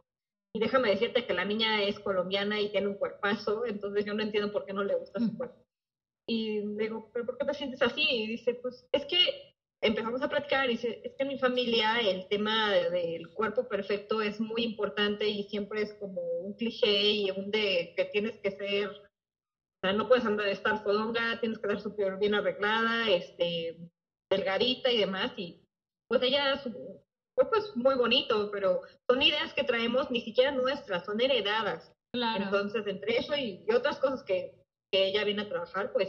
Y 0.55 0.61
déjame 0.61 0.91
decirte 0.91 1.27
que 1.27 1.35
la 1.35 1.45
niña 1.45 1.83
es 1.83 1.99
colombiana 1.99 2.61
y 2.61 2.71
tiene 2.71 2.88
un 2.88 2.99
cuerpazo, 2.99 3.65
entonces 3.67 4.05
yo 4.05 4.15
no 4.15 4.23
entiendo 4.23 4.53
por 4.53 4.67
qué 4.67 4.73
no 4.73 4.85
le 4.85 4.97
gusta 4.97 5.21
su 5.21 5.33
mm. 5.33 5.37
cuerpo. 5.37 5.65
Y 6.29 6.61
le 6.61 6.85
digo, 6.85 7.11
¿pero 7.12 7.27
por 7.27 7.38
qué 7.38 7.47
te 7.47 7.55
sientes 7.55 7.83
así? 7.83 8.03
Y 8.09 8.27
dice, 8.29 8.55
pues 8.55 8.87
es 8.93 9.05
que 9.07 9.53
empezamos 9.83 10.23
a 10.23 10.29
platicar 10.29 10.67
y 10.67 10.75
dice, 10.75 11.01
es 11.05 11.15
que 11.15 11.25
en 11.25 11.29
mi 11.29 11.38
familia 11.38 12.01
el 12.01 12.29
tema 12.29 12.73
del 12.73 13.29
cuerpo 13.35 13.67
perfecto 13.69 14.23
es 14.23 14.41
muy 14.41 14.62
importante 14.62 15.29
y 15.29 15.45
siempre 15.45 15.83
es 15.83 15.93
como 15.95 16.21
un 16.21 16.55
cliché 16.55 17.11
y 17.11 17.31
un 17.31 17.51
de 17.51 17.93
que 17.97 18.05
tienes 18.07 18.38
que 18.38 18.53
ser, 18.53 18.88
o 18.88 19.81
sea, 19.83 19.93
no 19.93 20.07
puedes 20.07 20.25
andar 20.25 20.47
de 20.47 20.53
estar 20.53 20.83
fodonga, 20.85 21.41
tienes 21.41 21.59
que 21.59 21.67
estar 21.67 21.83
súper 21.83 22.17
bien 22.19 22.35
arreglada, 22.35 23.11
este, 23.11 23.77
delgadita 24.33 24.90
y 24.90 24.99
demás, 24.99 25.33
y 25.37 25.62
pues 26.09 26.23
ella, 26.23 26.61
pues 27.35 27.77
muy 27.77 27.95
bonito, 27.95 28.51
pero 28.51 28.83
son 29.09 29.23
ideas 29.23 29.55
que 29.55 29.64
traemos 29.64 30.11
ni 30.11 30.21
siquiera 30.21 30.51
nuestras, 30.51 31.05
son 31.05 31.21
heredadas. 31.21 31.92
Claro. 32.14 32.45
Entonces, 32.45 32.87
entre 32.87 33.16
eso 33.16 33.35
y, 33.35 33.64
otras 33.75 33.99
cosas 33.99 34.23
que, 34.23 34.55
que, 34.92 35.09
ella 35.09 35.25
viene 35.25 35.42
a 35.42 35.49
trabajar, 35.49 35.92
pues, 35.92 36.09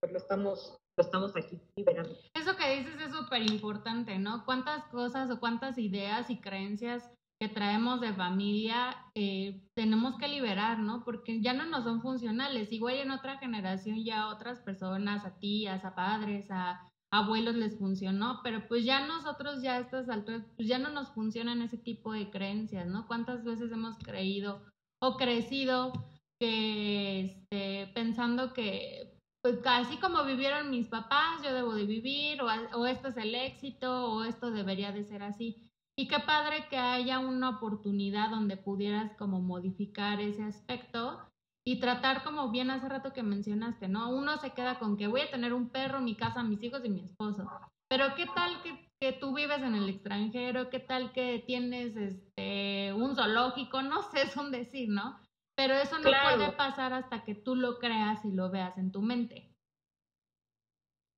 pues 0.00 0.12
lo 0.12 0.18
estamos 0.18 0.76
lo 0.98 1.04
estamos 1.04 1.36
aquí 1.36 1.60
liberando. 1.76 2.10
Eso 2.34 2.56
que 2.56 2.76
dices 2.76 3.00
es 3.00 3.12
súper 3.12 3.42
importante, 3.48 4.18
¿no? 4.18 4.44
¿Cuántas 4.44 4.84
cosas 4.86 5.30
o 5.30 5.38
cuántas 5.38 5.78
ideas 5.78 6.28
y 6.28 6.40
creencias 6.40 7.08
que 7.40 7.48
traemos 7.48 8.00
de 8.00 8.12
familia 8.12 8.96
eh, 9.14 9.62
tenemos 9.76 10.18
que 10.18 10.26
liberar, 10.26 10.80
¿no? 10.80 11.04
Porque 11.04 11.40
ya 11.40 11.52
no 11.52 11.66
nos 11.66 11.84
son 11.84 12.02
funcionales. 12.02 12.72
Igual 12.72 12.96
en 12.96 13.12
otra 13.12 13.38
generación 13.38 14.04
ya 14.04 14.28
otras 14.28 14.58
personas, 14.60 15.24
a 15.24 15.38
tías, 15.38 15.84
a 15.84 15.94
padres, 15.94 16.50
a 16.50 16.90
abuelos 17.12 17.54
les 17.54 17.78
funcionó, 17.78 18.40
pero 18.42 18.66
pues 18.68 18.84
ya 18.84 19.06
nosotros 19.06 19.62
ya 19.62 19.76
a 19.76 19.80
estas 19.80 20.08
alturas, 20.08 20.44
pues 20.56 20.68
ya 20.68 20.78
no 20.78 20.90
nos 20.90 21.08
funcionan 21.10 21.62
ese 21.62 21.78
tipo 21.78 22.12
de 22.12 22.30
creencias, 22.30 22.86
¿no? 22.86 23.06
¿Cuántas 23.06 23.44
veces 23.44 23.72
hemos 23.72 23.96
creído 23.98 24.62
o 25.00 25.16
crecido 25.16 25.92
que 26.40 27.20
este, 27.20 27.92
pensando 27.94 28.52
que 28.52 29.14
pues 29.42 29.60
así 29.64 29.96
como 29.98 30.24
vivieron 30.24 30.70
mis 30.70 30.88
papás, 30.88 31.42
yo 31.42 31.54
debo 31.54 31.74
de 31.74 31.86
vivir, 31.86 32.42
o, 32.42 32.48
o 32.76 32.86
esto 32.86 33.08
es 33.08 33.16
el 33.16 33.34
éxito, 33.34 34.12
o 34.12 34.24
esto 34.24 34.50
debería 34.50 34.92
de 34.92 35.04
ser 35.04 35.22
así. 35.22 35.70
Y 35.96 36.08
qué 36.08 36.18
padre 36.20 36.66
que 36.68 36.76
haya 36.76 37.18
una 37.18 37.50
oportunidad 37.50 38.30
donde 38.30 38.56
pudieras 38.56 39.12
como 39.16 39.40
modificar 39.40 40.20
ese 40.20 40.42
aspecto 40.42 41.27
y 41.68 41.80
tratar 41.80 42.24
como 42.24 42.50
bien 42.50 42.70
hace 42.70 42.88
rato 42.88 43.12
que 43.12 43.22
mencionaste, 43.22 43.88
¿no? 43.88 44.08
Uno 44.08 44.38
se 44.38 44.54
queda 44.54 44.78
con 44.78 44.96
que 44.96 45.06
voy 45.06 45.20
a 45.20 45.30
tener 45.30 45.52
un 45.52 45.68
perro, 45.68 46.00
mi 46.00 46.16
casa, 46.16 46.42
mis 46.42 46.62
hijos 46.62 46.82
y 46.82 46.88
mi 46.88 47.02
esposo. 47.02 47.46
Pero 47.90 48.14
qué 48.16 48.24
tal 48.34 48.62
que, 48.62 48.90
que 48.98 49.12
tú 49.12 49.34
vives 49.34 49.60
en 49.60 49.74
el 49.74 49.86
extranjero, 49.86 50.70
qué 50.70 50.80
tal 50.80 51.12
que 51.12 51.44
tienes 51.46 51.94
este 51.94 52.94
un 52.94 53.14
zoológico, 53.14 53.82
no 53.82 54.00
sé, 54.00 54.22
es 54.22 54.36
un 54.38 54.50
decir, 54.50 54.88
¿no? 54.88 55.20
Pero 55.58 55.74
eso 55.74 55.98
no 55.98 56.08
puede 56.22 56.52
pasar 56.52 56.94
hasta 56.94 57.22
que 57.22 57.34
tú 57.34 57.54
lo 57.54 57.78
creas 57.78 58.24
y 58.24 58.32
lo 58.32 58.50
veas 58.50 58.78
en 58.78 58.90
tu 58.90 59.02
mente. 59.02 59.52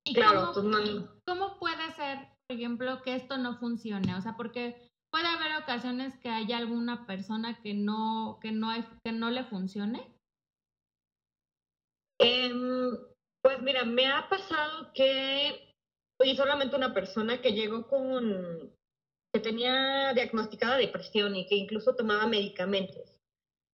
¿Y 0.04 0.14
claro, 0.14 0.50
cómo, 0.52 0.78
cómo 1.28 1.58
puede 1.60 1.92
ser, 1.92 2.28
por 2.48 2.56
ejemplo, 2.56 3.02
que 3.02 3.14
esto 3.14 3.38
no 3.38 3.56
funcione? 3.58 4.16
O 4.16 4.20
sea, 4.20 4.36
porque 4.36 4.90
puede 5.12 5.28
haber 5.28 5.62
ocasiones 5.62 6.18
que 6.18 6.28
haya 6.28 6.58
alguna 6.58 7.06
persona 7.06 7.60
que 7.62 7.72
no, 7.74 8.40
que 8.42 8.50
no, 8.50 8.72
que 9.04 9.12
no 9.12 9.30
le 9.30 9.44
funcione. 9.44 10.12
Em, 12.20 12.98
pues 13.42 13.62
mira, 13.62 13.84
me 13.84 14.06
ha 14.06 14.28
pasado 14.28 14.92
que 14.92 15.74
fui 16.18 16.36
solamente 16.36 16.76
una 16.76 16.92
persona 16.92 17.40
que 17.40 17.52
llegó 17.52 17.88
con, 17.88 18.76
que 19.32 19.40
tenía 19.40 20.12
diagnosticada 20.12 20.76
depresión 20.76 21.34
y 21.34 21.46
que 21.46 21.54
incluso 21.56 21.96
tomaba 21.96 22.26
medicamentos. 22.26 23.16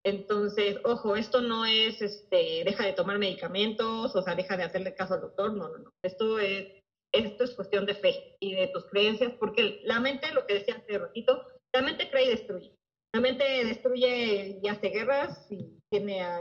Entonces, 0.05 0.77
ojo, 0.85 1.17
esto 1.17 1.41
no 1.41 1.67
es, 1.67 2.01
este, 2.01 2.63
deja 2.65 2.85
de 2.85 2.93
tomar 2.93 3.19
medicamentos, 3.19 4.15
o 4.15 4.23
sea, 4.23 4.37
deja 4.37 4.57
de 4.57 4.63
hacerle 4.63 4.95
caso 4.95 5.15
al 5.15 5.23
doctor, 5.23 5.53
no, 5.53 5.69
no, 5.69 5.79
no. 5.79 5.93
Esto 6.05 6.39
es, 6.39 6.69
esto 7.13 7.43
es 7.43 7.55
cuestión 7.55 7.85
de 7.87 7.97
fe 7.97 8.37
y 8.39 8.55
de 8.55 8.69
tus 8.69 8.87
creencias, 8.87 9.33
porque 9.41 9.81
la 9.83 9.99
mente, 9.99 10.33
lo 10.33 10.47
que 10.47 10.55
decía 10.55 10.77
hace 10.77 10.99
ratito, 10.99 11.45
la 11.75 11.83
mente 11.83 12.09
cree 12.09 12.27
y 12.27 12.29
destruye. 12.29 12.77
La 13.13 13.21
mente 13.21 13.65
destruye 13.65 14.61
y 14.63 14.69
hace 14.69 14.91
guerras 14.91 15.51
y 15.51 15.81
tiene 15.91 16.23
a 16.23 16.41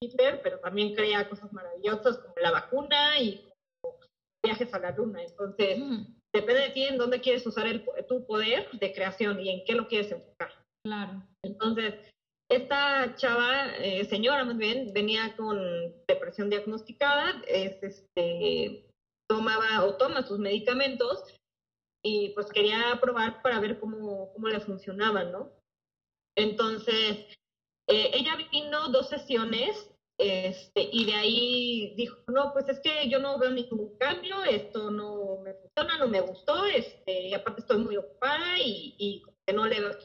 Hitler, 0.00 0.40
pero 0.42 0.58
también 0.60 0.94
crea 0.94 1.28
cosas 1.28 1.52
maravillosas 1.52 2.18
como 2.18 2.34
la 2.40 2.52
vacuna 2.52 3.18
y 3.20 3.44
viajes 4.44 4.72
a 4.72 4.78
la 4.78 4.92
luna. 4.92 5.22
Entonces, 5.22 5.78
depende 6.32 6.62
de 6.62 6.70
ti 6.70 6.84
en 6.84 6.98
dónde 6.98 7.20
quieres 7.20 7.46
usar 7.46 7.66
el, 7.66 7.84
tu 8.06 8.26
poder 8.26 8.70
de 8.72 8.92
creación 8.92 9.40
y 9.40 9.50
en 9.50 9.64
qué 9.64 9.74
lo 9.74 9.88
quieres 9.88 10.12
enfocar. 10.12 10.50
Claro. 10.84 11.22
Entonces, 11.44 11.94
esta 12.50 13.14
chava, 13.16 13.76
eh, 13.76 14.04
señora 14.06 14.44
más 14.44 14.56
bien, 14.56 14.92
venía 14.94 15.36
con 15.36 15.58
depresión 16.06 16.48
diagnosticada, 16.48 17.42
es, 17.46 17.82
este, 17.82 18.88
tomaba 19.28 19.84
o 19.84 19.96
toma 19.96 20.22
sus 20.22 20.38
medicamentos 20.38 21.24
y 22.02 22.30
pues 22.30 22.46
quería 22.50 22.98
probar 23.00 23.42
para 23.42 23.60
ver 23.60 23.78
cómo, 23.78 24.32
cómo 24.32 24.48
le 24.48 24.60
funcionaban, 24.60 25.32
¿no? 25.32 25.52
Entonces, 26.36 27.26
eh, 27.88 28.10
ella 28.12 28.36
vino 28.52 28.88
dos 28.88 29.08
sesiones 29.08 29.90
este, 30.18 30.88
y 30.92 31.04
de 31.04 31.14
ahí 31.14 31.94
dijo, 31.96 32.18
no, 32.26 32.52
pues 32.52 32.68
es 32.68 32.80
que 32.80 33.08
yo 33.08 33.20
no 33.20 33.38
veo 33.38 33.50
ningún 33.50 33.96
cambio, 33.98 34.42
esto 34.44 34.90
no 34.90 35.38
me 35.42 35.54
funciona, 35.54 35.98
no 35.98 36.08
me 36.08 36.20
gustó, 36.20 36.64
este, 36.66 37.28
y 37.28 37.34
aparte 37.34 37.60
estoy 37.60 37.78
muy 37.78 37.96
ocupada 37.96 38.58
y, 38.58 38.94
y 38.98 39.52
no 39.52 39.66
le 39.66 39.80
veo. 39.80 39.98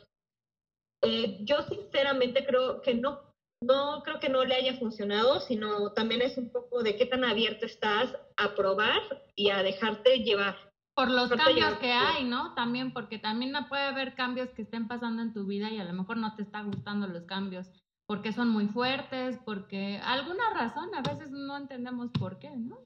Eh, 1.01 1.39
yo 1.41 1.63
sinceramente 1.63 2.45
creo 2.45 2.81
que 2.81 2.93
no, 2.93 3.33
no 3.61 4.03
creo 4.03 4.19
que 4.19 4.29
no 4.29 4.45
le 4.45 4.55
haya 4.55 4.77
funcionado, 4.77 5.39
sino 5.41 5.91
también 5.93 6.21
es 6.21 6.37
un 6.37 6.49
poco 6.51 6.83
de 6.83 6.95
qué 6.95 7.07
tan 7.07 7.23
abierto 7.23 7.65
estás 7.65 8.15
a 8.37 8.55
probar 8.55 9.01
y 9.35 9.49
a 9.49 9.63
dejarte 9.63 10.19
llevar. 10.19 10.72
Por 10.95 11.09
los 11.09 11.29
cambios 11.29 11.73
que 11.79 11.91
hay, 11.91 12.23
¿no? 12.23 12.53
También, 12.53 12.93
porque 12.93 13.17
también 13.17 13.53
puede 13.67 13.83
haber 13.83 14.13
cambios 14.13 14.49
que 14.49 14.61
estén 14.61 14.87
pasando 14.87 15.23
en 15.23 15.33
tu 15.33 15.45
vida 15.45 15.71
y 15.71 15.79
a 15.79 15.85
lo 15.85 15.93
mejor 15.93 16.17
no 16.17 16.35
te 16.35 16.43
están 16.43 16.67
gustando 16.69 17.07
los 17.07 17.23
cambios 17.23 17.69
porque 18.07 18.33
son 18.33 18.49
muy 18.49 18.67
fuertes, 18.67 19.39
porque 19.45 19.99
alguna 20.03 20.49
razón, 20.53 20.93
a 20.93 21.01
veces 21.01 21.31
no 21.31 21.57
entendemos 21.57 22.11
por 22.11 22.37
qué, 22.39 22.51
¿no? 22.51 22.83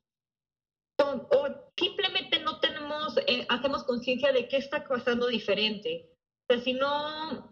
O, 0.99 1.71
simplemente 1.77 2.39
no 2.39 2.59
tenemos, 2.59 3.17
eh, 3.27 3.45
hacemos 3.49 3.83
conciencia 3.83 4.31
de 4.31 4.47
qué 4.47 4.57
está 4.57 4.87
pasando 4.87 5.27
diferente. 5.27 6.09
O 6.49 6.53
sea, 6.53 6.63
si 6.63 6.73
no, 6.73 7.51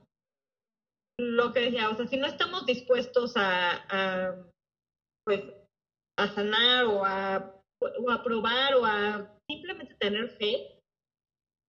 lo 1.20 1.54
que 1.54 1.62
decía, 1.62 1.90
o 1.90 1.96
sea, 1.96 2.08
si 2.08 2.18
no 2.18 2.28
estamos 2.28 2.66
dispuestos 2.66 3.34
a, 3.36 4.36
pues, 5.26 5.44
a 6.18 6.28
sanar 6.28 6.86
o 6.86 7.06
a, 7.06 7.55
o 8.00 8.12
a 8.12 8.24
probar 8.24 8.76
o 8.76 8.86
a 8.86 9.32
simplemente 9.48 9.96
tener 9.96 10.30
fe, 10.38 10.82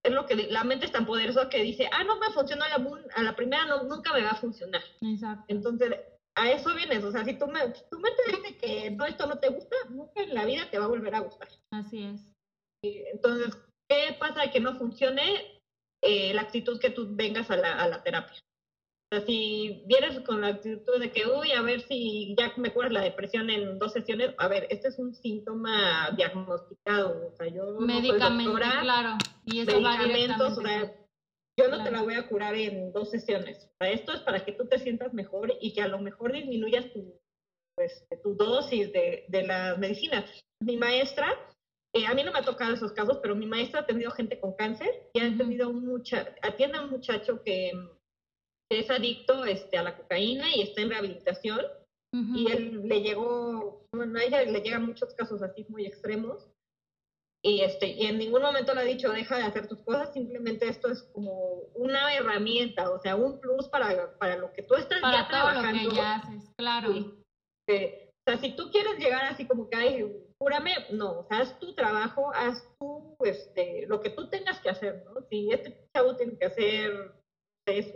es 0.04 0.12
lo 0.12 0.26
que 0.26 0.36
la 0.36 0.64
mente 0.64 0.86
es 0.86 0.92
tan 0.92 1.06
poderosa 1.06 1.48
que 1.48 1.62
dice, 1.62 1.88
ah, 1.92 2.04
no 2.04 2.18
me 2.18 2.30
funciona 2.30 2.66
a 2.66 2.78
la, 2.78 3.00
a 3.14 3.22
la 3.22 3.36
primera, 3.36 3.66
no, 3.66 3.84
nunca 3.84 4.12
me 4.12 4.22
va 4.22 4.30
a 4.30 4.36
funcionar. 4.36 4.82
Exacto. 5.00 5.44
Entonces, 5.48 5.94
a 6.36 6.50
eso 6.50 6.74
vienes, 6.74 7.02
o 7.02 7.10
sea, 7.10 7.24
si 7.24 7.32
me, 7.32 7.38
tu 7.38 7.98
mente 7.98 8.22
dice 8.28 8.56
que 8.58 8.90
no, 8.90 9.06
esto 9.06 9.26
no 9.26 9.38
te 9.38 9.48
gusta, 9.48 9.74
nunca 9.88 10.22
en 10.22 10.34
la 10.34 10.44
vida 10.44 10.70
te 10.70 10.78
va 10.78 10.84
a 10.84 10.88
volver 10.88 11.14
a 11.14 11.20
gustar. 11.20 11.48
Así 11.70 12.04
es. 12.04 12.32
Entonces, 12.82 13.56
¿qué 13.88 14.16
pasa 14.18 14.50
que 14.50 14.60
no 14.60 14.76
funcione 14.76 15.60
eh, 16.02 16.34
la 16.34 16.42
actitud 16.42 16.78
que 16.78 16.90
tú 16.90 17.08
vengas 17.16 17.50
a 17.50 17.56
la, 17.56 17.82
a 17.82 17.88
la 17.88 18.02
terapia? 18.02 18.38
Si 19.24 19.82
vienes 19.86 20.20
con 20.20 20.40
la 20.40 20.48
actitud 20.48 20.98
de 20.98 21.10
que, 21.10 21.26
uy, 21.26 21.52
a 21.52 21.62
ver 21.62 21.82
si 21.82 22.34
ya 22.38 22.52
me 22.56 22.72
curas 22.72 22.92
la 22.92 23.00
depresión 23.00 23.50
en 23.50 23.78
dos 23.78 23.92
sesiones, 23.92 24.34
a 24.38 24.48
ver, 24.48 24.66
este 24.70 24.88
es 24.88 24.98
un 24.98 25.14
síntoma 25.14 26.10
diagnosticado, 26.16 27.28
o 27.28 27.36
sea, 27.36 27.46
yo 27.48 27.78
Medicamento, 27.80 28.54
claro, 28.54 29.16
y 29.44 29.60
eso 29.60 29.80
medicamentos, 29.80 30.58
o 30.58 30.60
sea, 30.60 30.92
yo 31.58 31.68
no 31.68 31.82
te 31.82 31.90
la 31.90 32.02
voy 32.02 32.14
a 32.14 32.28
curar 32.28 32.54
en 32.54 32.92
dos 32.92 33.10
sesiones. 33.10 33.64
O 33.64 33.84
sea, 33.84 33.92
esto 33.92 34.12
es 34.12 34.20
para 34.20 34.44
que 34.44 34.52
tú 34.52 34.66
te 34.66 34.78
sientas 34.78 35.14
mejor 35.14 35.54
y 35.60 35.72
que 35.72 35.82
a 35.82 35.88
lo 35.88 35.98
mejor 35.98 36.32
disminuyas 36.32 36.92
tu, 36.92 37.18
pues, 37.76 38.06
tu 38.22 38.34
dosis 38.34 38.92
de, 38.92 39.24
de 39.28 39.42
las 39.46 39.78
medicinas. 39.78 40.24
Mi 40.60 40.76
maestra, 40.76 41.28
eh, 41.94 42.06
a 42.06 42.14
mí 42.14 42.22
no 42.24 42.32
me 42.32 42.40
ha 42.40 42.42
tocado 42.42 42.74
esos 42.74 42.92
casos, 42.92 43.18
pero 43.22 43.34
mi 43.34 43.46
maestra 43.46 43.80
ha 43.80 43.82
atendido 43.84 44.10
gente 44.10 44.38
con 44.38 44.54
cáncer 44.54 45.10
y 45.14 45.20
ha 45.20 45.26
atendido 45.26 45.72
mucha, 45.72 46.34
atiende 46.42 46.76
a 46.78 46.82
un 46.82 46.90
muchacho 46.90 47.42
que 47.42 47.72
es 48.70 48.90
adicto 48.90 49.44
este, 49.44 49.78
a 49.78 49.82
la 49.82 49.96
cocaína 49.96 50.54
y 50.54 50.62
está 50.62 50.82
en 50.82 50.90
rehabilitación. 50.90 51.60
Y 52.34 52.50
él 52.50 52.88
le 52.88 53.02
llegó, 53.02 53.86
bueno, 53.92 54.18
a 54.18 54.24
ella 54.24 54.42
le 54.42 54.60
llegan 54.60 54.86
muchos 54.86 55.12
casos 55.12 55.42
así 55.42 55.66
muy 55.68 55.84
extremos. 55.84 56.48
Y, 57.44 57.60
este, 57.60 57.88
y 57.88 58.06
en 58.06 58.16
ningún 58.16 58.40
momento 58.40 58.74
le 58.74 58.80
ha 58.80 58.84
dicho, 58.84 59.12
deja 59.12 59.36
de 59.36 59.42
hacer 59.42 59.68
tus 59.68 59.80
cosas, 59.80 60.14
simplemente 60.14 60.66
esto 60.66 60.88
es 60.88 61.02
como 61.12 61.60
una 61.74 62.14
herramienta, 62.14 62.90
o 62.90 62.98
sea, 63.00 63.16
un 63.16 63.38
plus 63.38 63.68
para, 63.68 64.16
para 64.18 64.38
lo 64.38 64.50
que 64.54 64.62
tú 64.62 64.76
estás 64.76 65.00
para 65.02 65.18
ya 65.18 65.28
todo 65.28 65.40
trabajando. 65.40 65.82
Lo 65.82 65.90
que 65.90 65.96
ya 65.96 66.14
haces, 66.16 66.50
claro. 66.56 66.94
Eh, 67.68 68.10
o 68.26 68.30
sea, 68.30 68.40
si 68.40 68.56
tú 68.56 68.70
quieres 68.70 68.98
llegar 68.98 69.26
así 69.26 69.46
como 69.46 69.68
que, 69.68 69.76
ay, 69.76 70.26
cúrame, 70.38 70.72
no, 70.90 71.20
o 71.20 71.26
sea, 71.28 71.40
haz 71.40 71.58
tu 71.60 71.74
trabajo, 71.74 72.32
haz 72.34 72.66
tú, 72.80 73.14
este, 73.20 73.86
lo 73.86 74.00
que 74.00 74.10
tú 74.10 74.28
tengas 74.28 74.58
que 74.60 74.70
hacer, 74.70 75.04
¿no? 75.04 75.20
Si 75.28 75.50
este 75.52 75.86
chavo 75.94 76.16
tiene 76.16 76.38
que 76.38 76.46
hacer 76.46 77.12
eso, 77.68 77.94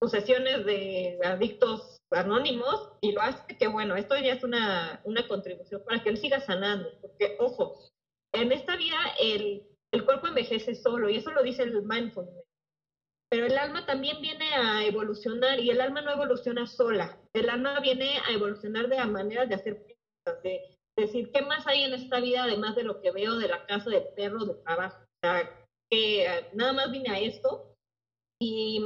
posesiones 0.00 0.64
de 0.64 1.18
adictos 1.24 2.00
anónimos 2.10 2.92
y 3.00 3.12
lo 3.12 3.20
hace 3.20 3.56
que, 3.58 3.68
bueno, 3.68 3.96
esto 3.96 4.16
ya 4.16 4.34
es 4.34 4.44
una, 4.44 5.00
una 5.04 5.26
contribución 5.28 5.82
para 5.84 6.02
que 6.02 6.10
él 6.10 6.16
siga 6.16 6.40
sanando, 6.40 6.88
porque, 7.00 7.36
ojo, 7.40 7.78
en 8.32 8.52
esta 8.52 8.76
vida 8.76 8.98
el, 9.20 9.66
el 9.92 10.04
cuerpo 10.04 10.28
envejece 10.28 10.74
solo 10.74 11.08
y 11.08 11.16
eso 11.16 11.30
lo 11.32 11.42
dice 11.42 11.62
el 11.62 11.82
mindfulness. 11.82 12.44
Pero 13.30 13.44
el 13.44 13.58
alma 13.58 13.84
también 13.84 14.22
viene 14.22 14.54
a 14.54 14.86
evolucionar 14.86 15.60
y 15.60 15.70
el 15.70 15.82
alma 15.82 16.00
no 16.00 16.12
evoluciona 16.12 16.66
sola. 16.66 17.20
El 17.34 17.50
alma 17.50 17.78
viene 17.80 18.18
a 18.26 18.32
evolucionar 18.32 18.88
de 18.88 18.96
la 18.96 19.06
manera 19.06 19.44
de 19.44 19.54
hacer 19.54 19.84
de 20.42 20.78
decir, 20.96 21.30
¿qué 21.32 21.42
más 21.42 21.66
hay 21.66 21.84
en 21.84 21.94
esta 21.94 22.20
vida 22.20 22.44
además 22.44 22.74
de 22.74 22.84
lo 22.84 23.00
que 23.00 23.10
veo 23.10 23.36
de 23.36 23.48
la 23.48 23.64
casa, 23.66 23.90
del 23.90 24.08
perro, 24.16 24.44
del 24.44 24.62
trabajo? 24.62 25.02
O 25.02 25.26
sea, 25.26 25.68
que 25.90 26.26
nada 26.54 26.72
más 26.72 26.90
vine 26.90 27.10
a 27.10 27.18
esto 27.18 27.76
y 28.40 28.82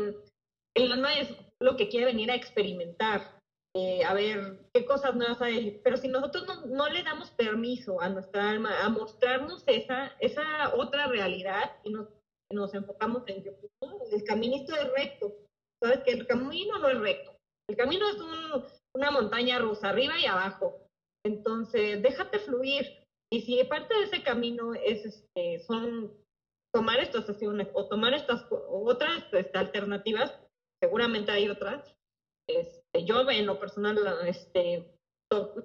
el 0.75 0.93
alma 0.93 1.15
es 1.15 1.35
lo 1.61 1.77
que 1.77 1.89
quiere 1.89 2.07
venir 2.07 2.31
a 2.31 2.35
experimentar, 2.35 3.39
eh, 3.75 4.05
a 4.05 4.15
ver 4.15 4.69
qué 4.73 4.85
cosas 4.85 5.15
nuevas 5.15 5.41
hay. 5.41 5.81
Pero 5.85 5.97
si 5.97 6.09
nosotros 6.09 6.67
no, 6.67 6.89
le 6.89 7.03
damos 7.03 7.31
permiso 7.31 8.01
a 8.01 8.09
nuestra 8.09 8.51
alma 8.51 8.83
a 8.83 8.89
mostrarnos 8.89 9.63
esa, 9.67 10.13
esa 10.21 10.75
otra 10.75 11.07
realidad 11.07 11.73
y 11.85 11.91
nos, 11.91 12.09
nos 12.51 12.75
enfocamos 12.75 13.23
en 13.29 13.43
que 13.43 13.57
el 14.13 14.25
caminito 14.25 14.75
es 14.75 14.93
recto, 14.93 15.33
sabes 15.83 16.01
que 16.01 16.13
el 16.13 16.27
camino 16.27 16.79
no 16.79 16.89
es 16.89 16.99
recto, 16.99 17.33
el 17.69 17.77
camino 17.77 18.09
es 18.09 18.17
una 18.95 19.11
montaña 19.11 19.59
rusa, 19.59 19.91
arriba 19.91 20.19
y 20.19 20.27
abajo. 20.27 20.83
Entonces, 21.25 22.03
déjate 22.03 22.41
fluir. 22.41 22.85
Y 23.31 23.43
si 23.43 23.63
parte 23.65 23.95
de 23.95 24.05
ese 24.05 24.23
camino 24.23 24.75
es, 24.75 25.07
este, 25.07 25.61
son 25.61 26.13
tomar 26.75 27.01
estas 27.01 27.27
sesiones 27.27 27.69
o 27.75 27.87
tomar 27.89 28.15
estas 28.15 28.47
otras 28.51 29.25
este, 29.33 29.59
alternativas, 29.59 30.39
seguramente 30.83 31.31
hay 31.31 31.49
otras. 31.49 31.95
Este, 32.49 33.05
yo 33.05 33.31
en 33.31 33.47
lo 33.47 33.61
personal 33.61 33.97
este, 34.27 34.93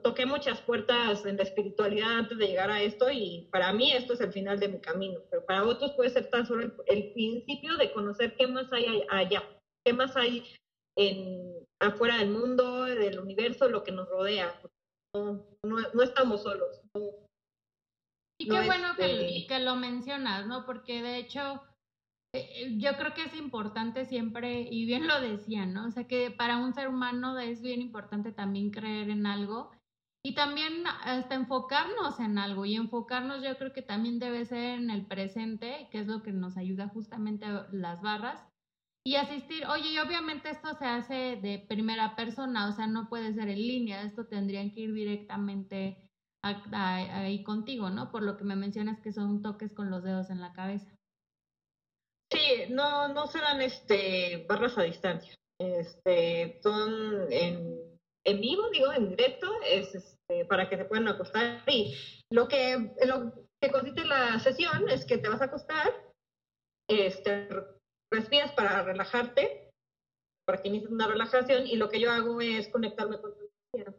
toqué 0.03 0.27
muchas 0.27 0.61
puertas 0.61 1.25
en 1.25 1.37
la 1.37 1.43
espiritualidad 1.43 2.19
antes 2.19 2.37
de 2.37 2.45
llegar 2.45 2.69
a 2.69 2.83
esto 2.83 3.09
y 3.11 3.49
para 3.51 3.73
mí 3.73 3.91
esto 3.93 4.13
es 4.13 4.21
el 4.21 4.31
final 4.31 4.59
de 4.59 4.67
mi 4.67 4.79
camino, 4.79 5.19
pero 5.31 5.43
para 5.43 5.65
otros 5.65 5.93
puede 5.93 6.11
ser 6.11 6.29
tan 6.29 6.45
solo 6.45 6.71
el, 6.85 7.13
principio 7.13 7.77
de 7.77 7.91
conocer 7.93 8.35
qué 8.35 8.45
más 8.45 8.71
hay 8.71 9.03
allá, 9.09 9.43
qué 9.83 9.91
más 9.91 10.15
hay 10.15 10.43
en, 10.95 11.65
afuera 11.79 12.17
del 12.17 12.29
mundo, 12.29 12.83
del 12.83 13.19
universo, 13.19 13.69
lo 13.69 13.83
que 13.83 13.91
nos 13.91 14.07
rodea. 14.07 14.53
No, 15.15 15.47
no, 15.63 16.03
estamos 16.03 16.43
solos. 16.43 16.79
y 18.39 18.47
qué 18.47 18.61
bueno 18.67 18.89
que, 18.95 19.45
que 19.47 19.59
lo 19.61 19.75
mencionas, 19.75 20.45
¿no? 20.45 20.63
Porque 20.67 21.01
de 21.01 21.17
hecho 21.17 21.63
yo 22.77 22.97
creo 22.97 23.13
que 23.13 23.23
es 23.23 23.35
importante 23.35 24.05
siempre, 24.05 24.67
y 24.69 24.85
bien 24.85 25.07
lo 25.07 25.19
decían, 25.21 25.73
¿no? 25.73 25.87
O 25.87 25.91
sea, 25.91 26.05
que 26.07 26.31
para 26.31 26.57
un 26.57 26.73
ser 26.73 26.89
humano 26.89 27.37
es 27.39 27.61
bien 27.61 27.81
importante 27.81 28.31
también 28.31 28.69
creer 28.71 29.09
en 29.09 29.25
algo 29.25 29.71
y 30.23 30.35
también 30.35 30.83
hasta 31.03 31.35
enfocarnos 31.35 32.19
en 32.19 32.37
algo. 32.37 32.65
Y 32.65 32.75
enfocarnos 32.75 33.43
yo 33.43 33.57
creo 33.57 33.73
que 33.73 33.81
también 33.81 34.19
debe 34.19 34.45
ser 34.45 34.79
en 34.79 34.89
el 34.89 35.05
presente, 35.05 35.87
que 35.91 35.99
es 35.99 36.07
lo 36.07 36.21
que 36.21 36.33
nos 36.33 36.57
ayuda 36.57 36.89
justamente 36.89 37.47
las 37.71 38.01
barras. 38.01 38.43
Y 39.05 39.15
asistir, 39.15 39.65
oye, 39.67 39.91
y 39.93 39.99
obviamente 39.99 40.49
esto 40.49 40.73
se 40.73 40.85
hace 40.85 41.39
de 41.41 41.65
primera 41.69 42.17
persona, 42.17 42.67
o 42.67 42.73
sea, 42.73 42.87
no 42.87 43.07
puede 43.07 43.33
ser 43.33 43.47
en 43.47 43.59
línea, 43.59 44.01
esto 44.01 44.27
tendrían 44.27 44.71
que 44.71 44.81
ir 44.81 44.93
directamente 44.93 46.11
ahí 46.41 47.41
contigo, 47.43 47.89
¿no? 47.89 48.11
Por 48.11 48.23
lo 48.23 48.35
que 48.35 48.43
me 48.43 48.57
mencionas 48.57 48.99
que 48.99 49.13
son 49.13 49.41
toques 49.41 49.73
con 49.73 49.89
los 49.89 50.03
dedos 50.03 50.29
en 50.29 50.41
la 50.41 50.51
cabeza. 50.51 50.96
Sí, 52.31 52.65
no, 52.69 53.07
no 53.13 53.27
serán 53.27 53.61
este, 53.61 54.45
barras 54.47 54.77
a 54.77 54.83
distancia. 54.83 55.33
Este, 55.59 56.59
son 56.61 57.31
en, 57.31 57.99
en 58.25 58.41
vivo, 58.41 58.69
digo, 58.69 58.91
en 58.91 59.09
directo, 59.09 59.47
es 59.65 59.95
este, 59.95 60.45
para 60.45 60.69
que 60.69 60.77
se 60.77 60.85
puedan 60.85 61.07
acostar. 61.07 61.63
Y 61.67 61.95
lo 62.29 62.47
que, 62.47 62.93
lo 63.05 63.33
que 63.61 63.71
consiste 63.71 64.03
la 64.05 64.39
sesión 64.39 64.89
es 64.89 65.05
que 65.05 65.17
te 65.17 65.29
vas 65.29 65.41
a 65.41 65.45
acostar, 65.45 65.93
este, 66.89 67.49
respiras 68.11 68.51
para 68.53 68.83
relajarte, 68.83 69.71
para 70.45 70.61
que 70.61 70.69
inicies 70.69 70.91
una 70.91 71.07
relajación, 71.07 71.65
y 71.65 71.75
lo 71.75 71.89
que 71.89 71.99
yo 71.99 72.11
hago 72.11 72.39
es 72.41 72.69
conectarme 72.69 73.19
con 73.19 73.33
tu 73.33 73.49
energía. 73.73 73.97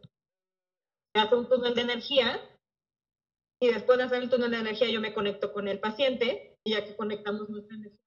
Hace 1.15 1.35
un 1.35 1.49
túnel 1.49 1.75
de 1.75 1.81
energía, 1.81 2.39
y 3.61 3.71
después 3.71 3.97
de 3.97 4.05
hacer 4.05 4.23
el 4.23 4.29
túnel 4.29 4.51
de 4.51 4.57
energía 4.57 4.89
yo 4.89 5.01
me 5.01 5.13
conecto 5.13 5.51
con 5.51 5.67
el 5.67 5.79
paciente, 5.79 6.57
y 6.63 6.71
ya 6.71 6.85
que 6.85 6.95
conectamos 6.95 7.49
nuestra 7.49 7.75
energía, 7.75 7.99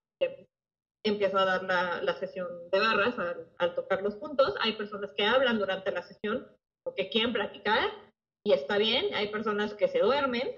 empiezo 1.05 1.39
a 1.39 1.45
dar 1.45 1.63
la, 1.65 2.03
la 2.03 2.15
sesión 2.15 2.49
de 2.71 2.79
barras 2.79 3.15
al, 3.59 3.75
tocar 3.75 4.03
los 4.03 4.17
puntos. 4.17 4.55
Hay 4.61 4.75
personas 4.75 5.13
que 5.17 5.25
hablan 5.25 5.59
durante 5.59 5.91
la 5.91 6.03
sesión 6.03 6.47
o 6.87 6.95
que 6.95 7.09
quieren 7.09 7.33
platicar 7.33 7.91
y 8.45 8.53
está 8.53 8.79
bien. 8.79 9.15
Hay 9.15 9.29
personas 9.29 9.75
que 9.75 9.89
se 9.89 10.01
duermen 10.01 10.49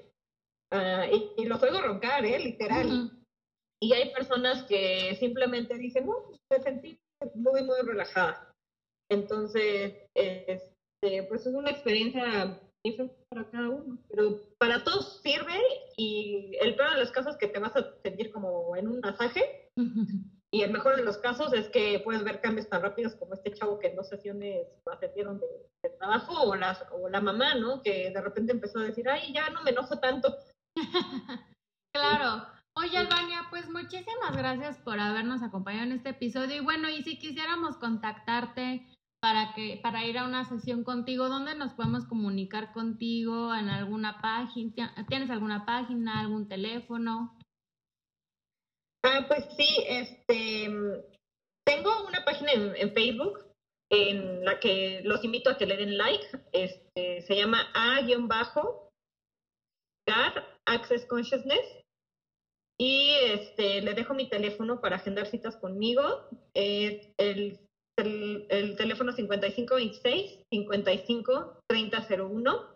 uh, 0.73 1.15
y, 1.15 1.43
y, 1.43 1.47
los 1.47 1.63
oigo 1.63 1.81
roncar, 1.81 2.25
¿eh? 2.25 2.39
literal. 2.39 3.11
Y 3.83 3.93
hay 3.93 4.13
personas 4.13 4.65
que 4.65 5.15
simplemente 5.17 5.77
dicen, 5.77 6.07
no, 6.07 6.31
me 6.51 6.61
sentí 6.61 6.99
muy, 7.35 7.63
muy 7.63 7.81
relajada. 7.83 8.53
Entonces, 9.11 9.95
este, 10.15 11.23
pues 11.29 11.47
es 11.47 11.55
una 11.55 11.71
experiencia 11.71 12.61
para 13.31 13.51
cada 13.51 13.71
uno, 13.71 13.99
pero 14.11 14.43
para 14.59 14.85
todos 14.85 15.21
sirve 15.23 15.59
y 15.97 16.57
el 16.61 16.77
peor 16.77 16.93
de 16.95 17.01
los 17.01 17.11
casos 17.11 17.33
es 17.33 17.39
que 17.39 17.49
te 17.49 17.59
vas 17.59 17.75
a 17.77 17.95
sentir 18.03 18.31
como 18.31 18.77
en 18.77 18.89
un 18.89 19.01
masaje 19.01 19.71
y 20.55 20.63
el 20.63 20.71
mejor 20.71 20.97
de 20.97 21.03
los 21.03 21.19
casos 21.19 21.53
es 21.53 21.69
que 21.71 22.01
puedes 22.05 22.23
ver 22.23 22.41
cambios 22.41 22.69
tan 22.69 22.83
rápidos 22.83 23.17
como 23.17 23.35
este 23.35 23.53
chavo 23.55 23.79
que 23.79 23.89
en 23.89 23.97
dos 23.97 24.09
sesiones 24.09 24.69
ascendieron 24.87 25.41
de, 25.41 25.47
de, 25.83 25.91
trabajo 25.99 26.43
o, 26.43 26.55
las, 26.55 26.85
o 26.93 27.09
la 27.09 27.21
mamá, 27.21 27.55
¿no? 27.57 27.83
Que 27.83 28.11
de 28.11 28.21
repente 28.21 28.53
empezó 28.53 28.79
a 28.79 28.85
decir, 28.85 29.09
ay, 29.09 29.33
ya 29.33 29.51
no 29.51 29.63
me 29.63 29.71
enojo 29.71 29.99
tanto. 29.99 30.33
claro. 31.93 32.47
Oye, 32.77 32.99
Albania, 32.99 33.47
pues 33.51 33.69
muchísimas 33.69 34.37
gracias 34.37 34.79
por 34.79 35.01
habernos 35.01 35.43
acompañado 35.43 35.87
en 35.87 35.93
este 35.93 36.11
episodio. 36.11 36.57
Y 36.57 36.65
bueno, 36.65 36.89
y 36.89 37.03
si 37.03 37.19
quisiéramos 37.19 37.77
contactarte 37.79 38.87
para 39.25 39.55
que 39.55 39.81
para 39.83 40.05
ir 40.05 40.19
a 40.19 40.27
una 40.27 40.45
sesión 40.45 40.85
contigo, 40.85 41.31
¿dónde 41.31 41.55
nos 41.55 41.73
podemos 41.73 42.05
comunicar 42.05 42.75
contigo? 42.75 43.55
¿En 43.55 43.71
alguna 43.71 44.21
página? 44.21 44.95
¿Tienes 45.09 45.31
alguna 45.31 45.65
página, 45.65 46.21
algún 46.21 46.47
teléfono? 46.47 47.35
Ah, 49.03 49.25
pues 49.27 49.47
sí, 49.57 49.83
este, 49.89 50.69
tengo 51.67 52.07
una 52.07 52.23
página 52.27 52.53
en, 52.53 52.93
Facebook 52.93 53.47
en 53.91 54.45
la 54.45 54.61
que 54.61 55.01
los 55.05 55.25
invito 55.25 55.49
a 55.49 55.57
que 55.57 55.65
le 55.65 55.79
den 55.79 55.97
like. 55.97 56.27
Este, 56.53 57.23
se 57.23 57.35
llama 57.35 57.67
A-GAR 57.73 58.29
Access 60.67 61.07
Consciousness. 61.07 61.65
Y 62.79 63.09
este, 63.23 63.81
le 63.81 63.95
dejo 63.95 64.13
mi 64.13 64.29
teléfono 64.29 64.83
para 64.83 64.97
agendar 64.97 65.29
citas 65.29 65.57
conmigo. 65.57 66.29
el, 66.53 67.65
el, 67.99 68.47
el, 68.51 68.77
teléfono 68.77 69.13
5526 69.13 70.45
55 70.51 71.61
3001. 71.69 72.75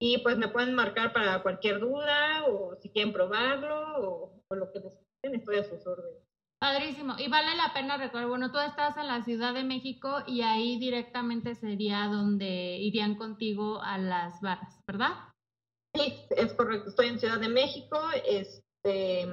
Y 0.00 0.18
pues 0.18 0.36
me 0.36 0.48
pueden 0.48 0.74
marcar 0.74 1.12
para 1.12 1.42
cualquier 1.42 1.80
duda 1.80 2.44
o 2.46 2.74
si 2.82 2.90
quieren 2.90 3.12
probarlo 3.12 3.98
o, 3.98 4.42
o 4.48 4.54
lo 4.54 4.70
que 4.72 4.80
les 4.80 4.94
estoy 5.22 5.58
a 5.58 5.64
sus 5.64 5.86
órdenes. 5.86 6.24
Padrísimo. 6.60 7.14
Y 7.18 7.28
vale 7.28 7.54
la 7.56 7.72
pena 7.74 7.98
recordar, 7.98 8.28
bueno, 8.28 8.50
tú 8.50 8.58
estás 8.58 8.96
en 8.96 9.06
la 9.06 9.22
Ciudad 9.22 9.52
de 9.52 9.64
México 9.64 10.22
y 10.26 10.40
ahí 10.40 10.78
directamente 10.78 11.54
sería 11.54 12.06
donde 12.06 12.78
irían 12.78 13.16
contigo 13.16 13.82
a 13.82 13.98
las 13.98 14.40
barras, 14.40 14.80
¿verdad? 14.86 15.12
Sí, 15.94 16.14
es 16.30 16.54
correcto. 16.54 16.88
Estoy 16.88 17.08
en 17.08 17.18
Ciudad 17.18 17.38
de 17.38 17.48
México, 17.48 18.00
este, 18.26 19.28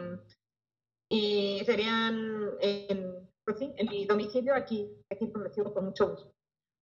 y 1.10 1.62
serían 1.65 2.50
en, 2.60 3.31
pues 3.45 3.60
sí, 3.60 3.73
en 3.77 3.88
mi 3.88 4.06
domicilio 4.06 4.56
aquí, 4.56 4.89
aquí 5.12 5.27
lo 5.34 5.43
recibo 5.43 5.73
con 5.73 5.86
mucho 5.86 6.10
gusto. 6.10 6.32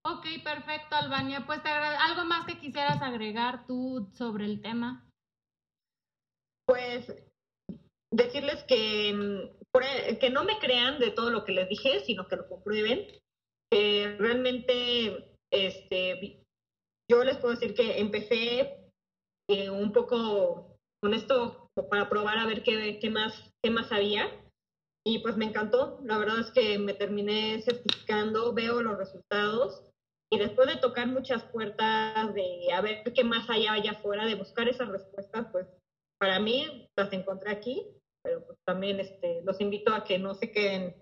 Ok, 0.06 0.26
perfecto, 0.42 0.96
Albania. 0.96 1.44
Pues 1.46 1.62
te. 1.62 1.68
¿Algo 1.68 2.24
más 2.24 2.46
que 2.46 2.58
quisieras 2.58 3.02
agregar 3.02 3.66
tú 3.66 4.08
sobre 4.14 4.46
el 4.46 4.62
tema? 4.62 5.06
Pues 6.66 7.12
decirles 8.12 8.64
que, 8.64 9.12
mm, 9.12 9.78
e, 9.82 10.18
que 10.18 10.30
no 10.30 10.44
me 10.44 10.58
crean 10.58 10.98
de 10.98 11.10
todo 11.10 11.30
lo 11.30 11.44
que 11.44 11.52
les 11.52 11.68
dije, 11.68 12.00
sino 12.00 12.26
que 12.26 12.36
lo 12.36 12.48
comprueben. 12.48 13.06
que 13.72 14.16
realmente, 14.18 15.36
este, 15.52 16.42
yo 17.08 17.22
les 17.22 17.36
puedo 17.36 17.54
decir 17.54 17.72
que 17.72 18.00
empecé 18.00 18.90
eh, 19.48 19.70
un 19.70 19.92
poco 19.92 20.76
con 21.00 21.14
esto 21.14 21.68
para 21.88 22.08
probar 22.08 22.38
a 22.38 22.46
ver 22.46 22.64
qué, 22.64 22.98
qué, 23.00 23.10
más, 23.10 23.52
qué 23.62 23.70
más 23.70 23.92
había. 23.92 24.28
Y 25.06 25.20
pues 25.20 25.36
me 25.36 25.46
encantó. 25.46 25.98
La 26.04 26.18
verdad 26.18 26.40
es 26.40 26.50
que 26.50 26.78
me 26.78 26.94
terminé 26.94 27.60
certificando, 27.62 28.52
veo 28.52 28.82
los 28.82 28.98
resultados. 28.98 29.84
Y 30.32 30.38
después 30.38 30.68
de 30.68 30.76
tocar 30.76 31.08
muchas 31.08 31.42
puertas, 31.44 32.34
de 32.34 32.72
a 32.72 32.80
ver 32.80 33.02
qué 33.14 33.24
más 33.24 33.48
hay 33.50 33.66
allá 33.66 33.92
afuera, 33.92 34.26
de 34.26 34.36
buscar 34.36 34.68
esas 34.68 34.88
respuestas, 34.88 35.46
pues 35.50 35.66
para 36.20 36.38
mí 36.38 36.88
las 36.96 37.12
encontré 37.12 37.50
aquí 37.50 37.84
pero 38.22 38.44
pues 38.44 38.58
también 38.64 39.00
este, 39.00 39.42
los 39.44 39.60
invito 39.60 39.94
a 39.94 40.04
que 40.04 40.18
no 40.18 40.34
se 40.34 40.52
queden 40.52 40.94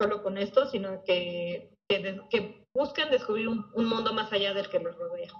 solo 0.00 0.22
con 0.22 0.38
esto, 0.38 0.66
sino 0.66 1.02
que, 1.04 1.76
que, 1.88 2.20
que 2.30 2.66
busquen 2.74 3.10
descubrir 3.10 3.48
un, 3.48 3.70
un, 3.74 3.86
mundo 3.86 4.12
más 4.12 4.32
allá 4.32 4.54
del 4.54 4.68
que 4.68 4.80
los 4.80 4.96
rodea. 4.96 5.32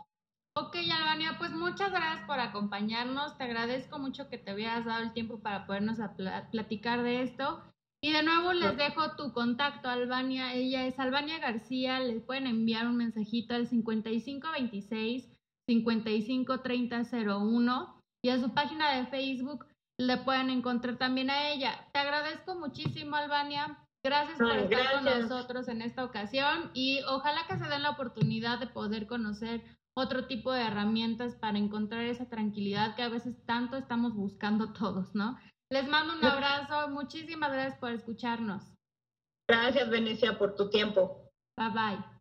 Ok, 0.56 0.76
Albania, 0.76 1.34
pues 1.38 1.50
muchas 1.50 1.90
gracias 1.90 2.24
por 2.26 2.38
acompañarnos. 2.38 3.36
Te 3.36 3.44
agradezco 3.44 3.98
mucho 3.98 4.28
que 4.28 4.38
te 4.38 4.52
habías 4.52 4.84
dado 4.84 5.02
el 5.02 5.12
tiempo 5.12 5.40
para 5.40 5.66
podernos 5.66 5.98
pl 6.16 6.30
platicar 6.52 7.02
de 7.02 7.22
esto. 7.22 7.60
Y 8.04 8.12
de 8.12 8.22
nuevo 8.22 8.52
les 8.52 8.76
dejo 8.76 9.16
tu 9.16 9.32
contacto, 9.32 9.88
Albania. 9.88 10.52
Ella 10.52 10.86
es 10.86 10.98
Albania 10.98 11.38
García. 11.38 12.00
Les 12.00 12.22
pueden 12.22 12.46
enviar 12.46 12.86
un 12.86 12.98
mensajito 12.98 13.54
al 13.54 13.66
5526 13.66 15.26
553001 15.66 18.02
y 18.22 18.28
a 18.28 18.38
su 18.38 18.52
página 18.52 18.94
de 18.94 19.06
Facebook 19.06 19.64
le 19.98 20.18
pueden 20.18 20.50
encontrar 20.50 20.98
también 20.98 21.30
a 21.30 21.48
ella. 21.48 21.88
Te 21.94 22.00
agradezco 22.00 22.54
muchísimo, 22.56 23.16
Albania. 23.16 23.78
Gracias 24.04 24.36
por 24.36 24.50
estar 24.50 24.96
con 24.96 25.06
nosotros 25.06 25.68
en 25.68 25.80
esta 25.80 26.04
ocasión 26.04 26.72
y 26.74 27.00
ojalá 27.08 27.46
que 27.48 27.56
se 27.56 27.64
den 27.64 27.84
la 27.84 27.92
oportunidad 27.92 28.58
de 28.58 28.66
poder 28.66 29.06
conocer 29.06 29.62
otro 29.96 30.26
tipo 30.26 30.52
de 30.52 30.60
herramientas 30.60 31.36
para 31.36 31.56
encontrar 31.56 32.04
esa 32.04 32.28
tranquilidad 32.28 32.96
que 32.96 33.02
a 33.02 33.08
veces 33.08 33.42
tanto 33.46 33.78
estamos 33.78 34.14
buscando 34.14 34.74
todos, 34.74 35.14
¿no? 35.14 35.38
Les 35.74 35.88
mando 35.88 36.14
un 36.14 36.24
abrazo, 36.24 36.88
muchísimas 36.90 37.50
gracias 37.50 37.80
por 37.80 37.90
escucharnos. 37.90 38.62
Gracias, 39.48 39.90
Venecia, 39.90 40.38
por 40.38 40.54
tu 40.54 40.70
tiempo. 40.70 41.32
Bye 41.56 41.70
bye. 41.70 42.13